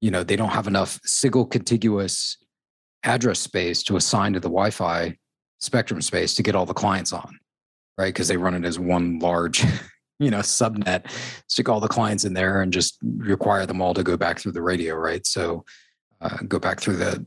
[0.01, 2.39] you know, they don't have enough single contiguous
[3.05, 5.14] address space to assign to the Wi-Fi
[5.59, 7.39] spectrum space to get all the clients on,
[7.99, 8.14] right?
[8.14, 9.62] Because they run it as one large,
[10.18, 11.05] you know, subnet,
[11.49, 14.53] stick all the clients in there and just require them all to go back through
[14.53, 15.27] the radio, right?
[15.27, 15.66] So
[16.22, 17.27] uh, go back through the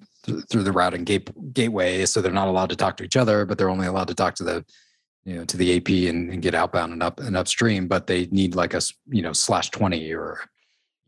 [0.50, 3.58] through the routing gate, gateway, so they're not allowed to talk to each other, but
[3.58, 4.66] they're only allowed to talk to the
[5.26, 7.88] you know to the AP and, and get outbound and up and upstream.
[7.88, 10.40] But they need like a you know slash twenty or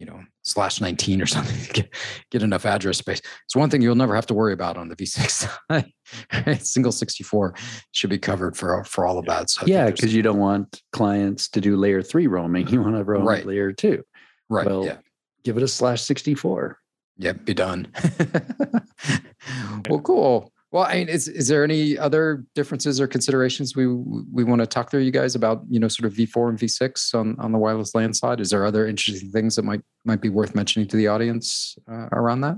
[0.01, 1.95] you know slash 19 or something to get,
[2.31, 3.21] get enough address space.
[3.45, 7.53] It's one thing you'll never have to worry about on the v6 side single 64
[7.91, 11.47] should be covered for for all of that so yeah because you don't want clients
[11.49, 13.45] to do layer three roaming you want to roam right.
[13.45, 14.03] layer two.
[14.49, 14.97] Right well yeah.
[15.43, 16.79] give it a slash 64
[17.21, 17.87] Yep, be done.
[19.89, 20.51] well, cool.
[20.71, 24.65] Well, I mean, is is there any other differences or considerations we we want to
[24.65, 27.59] talk through you guys about, you know, sort of V4 and V6 on on the
[27.59, 28.39] wireless LAN side?
[28.39, 32.07] Is there other interesting things that might might be worth mentioning to the audience uh,
[32.11, 32.57] around that?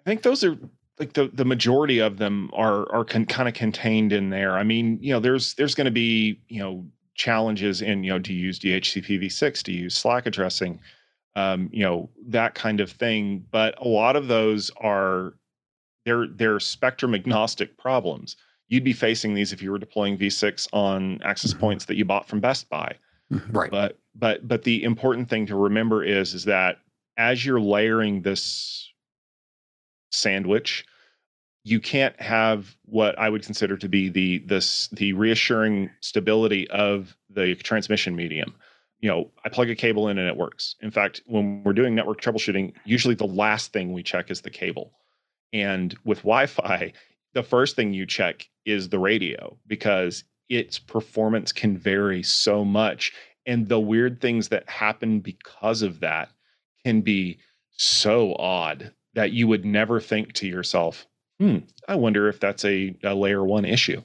[0.00, 0.58] I think those are
[0.98, 4.52] like the the majority of them are are con- kind of contained in there.
[4.58, 6.84] I mean, you know, there's there's going to be you know
[7.14, 9.62] challenges in you know do you use DHCP v6?
[9.62, 10.80] Do you use SLAAC addressing?
[11.36, 13.44] Um, you know that kind of thing.
[13.50, 15.34] But a lot of those are
[16.04, 18.36] they're they're spectrum agnostic problems.
[18.68, 21.60] You'd be facing these if you were deploying V6 on access mm-hmm.
[21.60, 22.94] points that you bought from Best Buy.
[23.32, 23.56] Mm-hmm.
[23.56, 23.70] Right.
[23.70, 26.78] But but but the important thing to remember is is that
[27.16, 28.92] as you're layering this
[30.10, 30.84] sandwich,
[31.64, 37.16] you can't have what I would consider to be the this the reassuring stability of
[37.28, 38.54] the transmission medium
[39.00, 40.76] you know, I plug a cable in and it works.
[40.80, 44.50] In fact, when we're doing network troubleshooting, usually the last thing we check is the
[44.50, 44.92] cable.
[45.52, 46.92] And with Wi Fi,
[47.32, 53.12] the first thing you check is the radio because its performance can vary so much.
[53.46, 56.30] And the weird things that happen because of that
[56.84, 57.38] can be
[57.72, 61.06] so odd that you would never think to yourself,
[61.38, 64.02] hmm, I wonder if that's a, a layer one issue.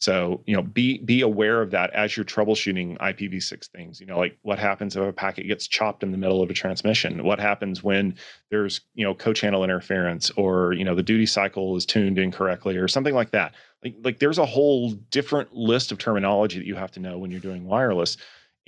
[0.00, 4.00] So, you know, be be aware of that as you're troubleshooting IPv6 things.
[4.00, 6.54] You know, like what happens if a packet gets chopped in the middle of a
[6.54, 7.24] transmission?
[7.24, 8.14] What happens when
[8.50, 12.86] there's, you know, co-channel interference or, you know, the duty cycle is tuned incorrectly or
[12.86, 13.54] something like that.
[13.82, 17.32] Like like there's a whole different list of terminology that you have to know when
[17.32, 18.16] you're doing wireless.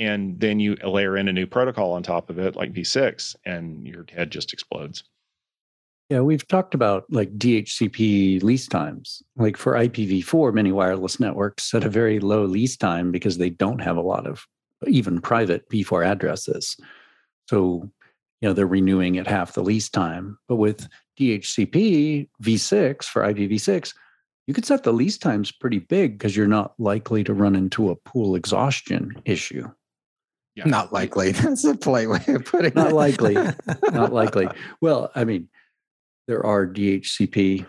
[0.01, 3.87] And then you layer in a new protocol on top of it, like V6, and
[3.87, 5.05] your head just explodes.
[6.11, 9.23] Yeah, we've talked about like DHCP lease times.
[9.37, 13.79] Like for IPv4, many wireless networks set a very low lease time because they don't
[13.79, 14.45] have a lot of
[14.89, 16.77] even private v4 addresses.
[17.49, 17.89] So,
[18.41, 20.37] you know, they're renewing at half the lease time.
[20.49, 20.89] But with
[21.19, 23.95] DHCP v6 for IPv6,
[24.49, 27.89] you could set the lease times pretty big because you're not likely to run into
[27.89, 29.71] a pool exhaustion issue.
[30.57, 30.65] Yeah.
[30.65, 31.31] Not likely.
[31.33, 32.95] That's a polite way of putting not it.
[32.95, 33.35] likely.
[33.93, 34.49] not likely.
[34.81, 35.49] Well, I mean,
[36.27, 37.67] there are DHCP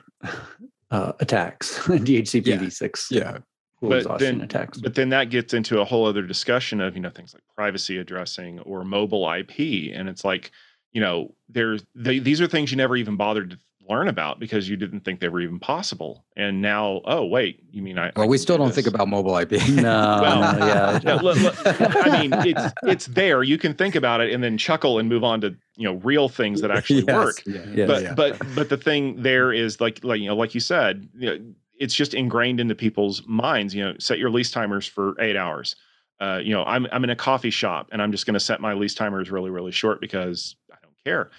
[0.92, 2.58] uh, attacks, DHCP Yeah.
[2.58, 3.38] v6 Yeah.
[3.82, 4.80] But then- attacks.
[4.80, 7.98] But then that gets into a whole other discussion of, you know, things like privacy
[7.98, 9.92] addressing or mobile IP.
[9.96, 10.52] And it's like,
[10.92, 13.58] you know, there's they, these are things you never even bothered to
[13.90, 16.26] learn about because you didn't think they were even possible.
[16.38, 18.08] And now, oh, wait, you mean I.
[18.08, 19.52] I Well, we still do don't think about mobile IP.
[19.52, 19.60] no,
[20.22, 21.00] Well, yeah.
[21.04, 23.44] No, look, look, I mean, it's it's there.
[23.44, 26.30] You can think about it and then chuckle and move on to you know real
[26.30, 27.16] things that actually Yes.
[27.16, 27.44] work.
[27.46, 27.66] Yeah.
[27.74, 27.86] Yeah.
[27.88, 28.14] but yeah.
[28.14, 31.54] but but the thing there is like like you know like you said you know,
[31.80, 35.76] it's just ingrained into people's minds you know set your lease timers for eight hours
[36.20, 38.62] uh, you know i'm i'm in a coffee shop and i'm just going to set
[38.62, 41.32] my lease timers really really short because i don't care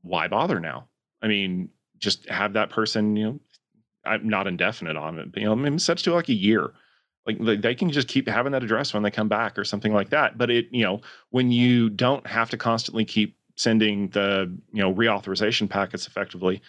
[0.00, 0.88] why bother now
[1.20, 1.68] i mean
[2.02, 3.40] just have that person you know
[4.04, 6.72] i'm not indefinite on it but, you know maybe set it to like a year.
[7.24, 10.10] Like they- can just keep having that address when they come back or something like
[10.10, 11.00] that but it you know
[11.30, 16.60] when you don't have to constantly keep sending the you know reauthorization packets effectively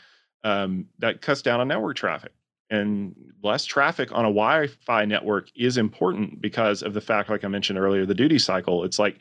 [0.43, 2.33] um, that cuts down on network traffic.
[2.69, 7.47] And less traffic on a wi-fi network is important because of the fact like i
[7.47, 8.83] mentioned earlier the duty cycle.
[8.83, 9.19] It's like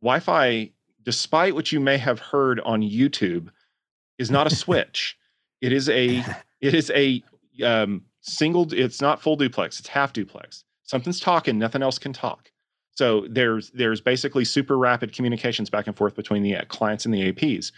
[0.00, 0.70] wi-fi
[1.02, 3.48] despite what you may have heard on youtube
[4.18, 5.17] is not a switch
[5.60, 6.24] it is a
[6.60, 7.22] it is a
[7.64, 10.64] um, single it's not full duplex it's half duplex.
[10.84, 12.50] Something's talking nothing else can talk.
[12.92, 17.14] So there's there's basically super rapid communications back and forth between the uh, clients and
[17.14, 17.72] the aps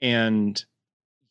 [0.00, 0.64] and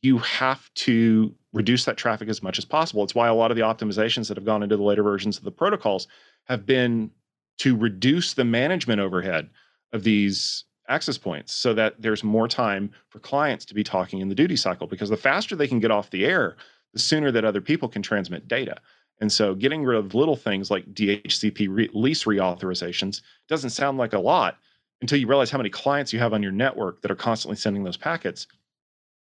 [0.02, 3.04] you have to reduce that traffic as much as possible.
[3.04, 5.44] It's why a lot of the optimizations that have gone into the later versions of
[5.44, 6.08] the protocols
[6.46, 7.12] have been
[7.60, 9.50] to reduce the management overhead
[9.94, 14.30] of these access points so that there's more time for clients to be talking in
[14.30, 16.58] the duty cycle because the faster they can get off the air
[16.94, 18.78] the sooner that other people can transmit data.
[19.22, 24.14] And so getting rid of little things like DHCP re- lease reauthorizations doesn't sound like
[24.14, 24.58] a lot
[25.00, 27.84] until you realize how many clients you have on your network that are constantly sending
[27.84, 28.48] those packets.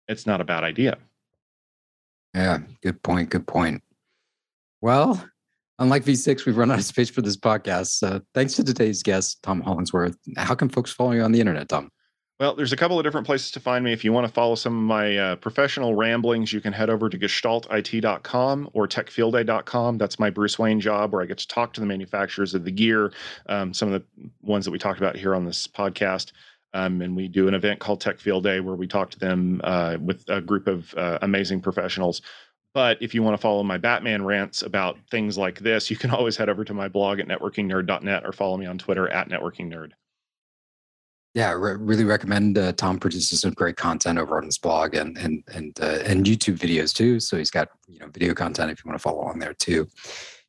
[0.07, 0.97] It's not a bad idea.
[2.33, 3.29] Yeah, good point.
[3.29, 3.83] Good point.
[4.81, 5.23] Well,
[5.79, 8.03] unlike V6, we've run out of space for this podcast.
[8.03, 10.17] Uh, thanks to today's guest, Tom Hollingsworth.
[10.37, 11.89] How can folks follow you on the internet, Tom?
[12.39, 13.93] Well, there's a couple of different places to find me.
[13.93, 17.09] If you want to follow some of my uh, professional ramblings, you can head over
[17.09, 19.97] to gestaltit.com or techfieldday.com.
[19.97, 22.71] That's my Bruce Wayne job where I get to talk to the manufacturers of the
[22.71, 23.11] gear,
[23.47, 26.31] um, some of the ones that we talked about here on this podcast.
[26.75, 29.59] Um, and we do an event called Tech Field Day where we talk to them
[29.63, 32.21] uh, with a group of uh, amazing professionals.
[32.73, 36.11] But if you want to follow my Batman rants about things like this, you can
[36.11, 39.91] always head over to my blog at networkingnerd.net or follow me on Twitter at networkingnerd.
[41.33, 42.57] Yeah, re- really recommend.
[42.57, 46.25] Uh, Tom produces some great content over on his blog and and and uh, and
[46.25, 47.19] YouTube videos too.
[47.19, 49.87] So he's got you know video content if you want to follow on there too.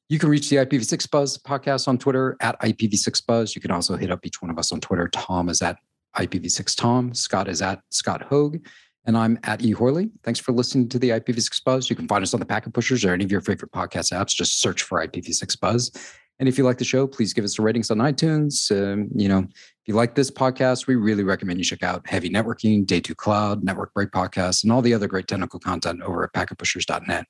[0.08, 3.54] You can reach the IPv6 Buzz podcast on Twitter at IPv6 Buzz.
[3.54, 5.08] You can also hit up each one of us on Twitter.
[5.08, 5.76] Tom is at
[6.16, 7.12] IPv6 Tom.
[7.12, 8.66] Scott is at Scott Hogg.
[9.08, 9.70] And I'm at E.
[9.70, 10.10] Horley.
[10.22, 11.88] Thanks for listening to the IPv6 Buzz.
[11.88, 14.34] You can find us on the Packet Pushers or any of your favorite podcast apps.
[14.34, 15.90] Just search for IPv6 Buzz.
[16.38, 18.70] And if you like the show, please give us a ratings on iTunes.
[18.70, 22.28] Um, you know, if you like this podcast, we really recommend you check out Heavy
[22.28, 26.22] Networking, Day 2 Cloud, Network Break Podcasts, and all the other great technical content over
[26.22, 27.24] at packetpushers.net.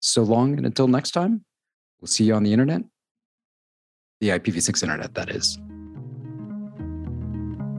[0.00, 1.44] So long and until next time,
[2.00, 2.82] we'll see you on the internet.
[4.20, 5.58] The IPv6 internet, that is.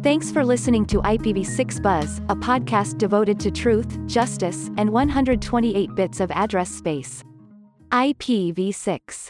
[0.02, 6.22] Thanks for listening to IPv6 Buzz, a podcast devoted to truth, justice, and 128 bits
[6.22, 7.22] of address space.
[7.92, 9.28] IPv6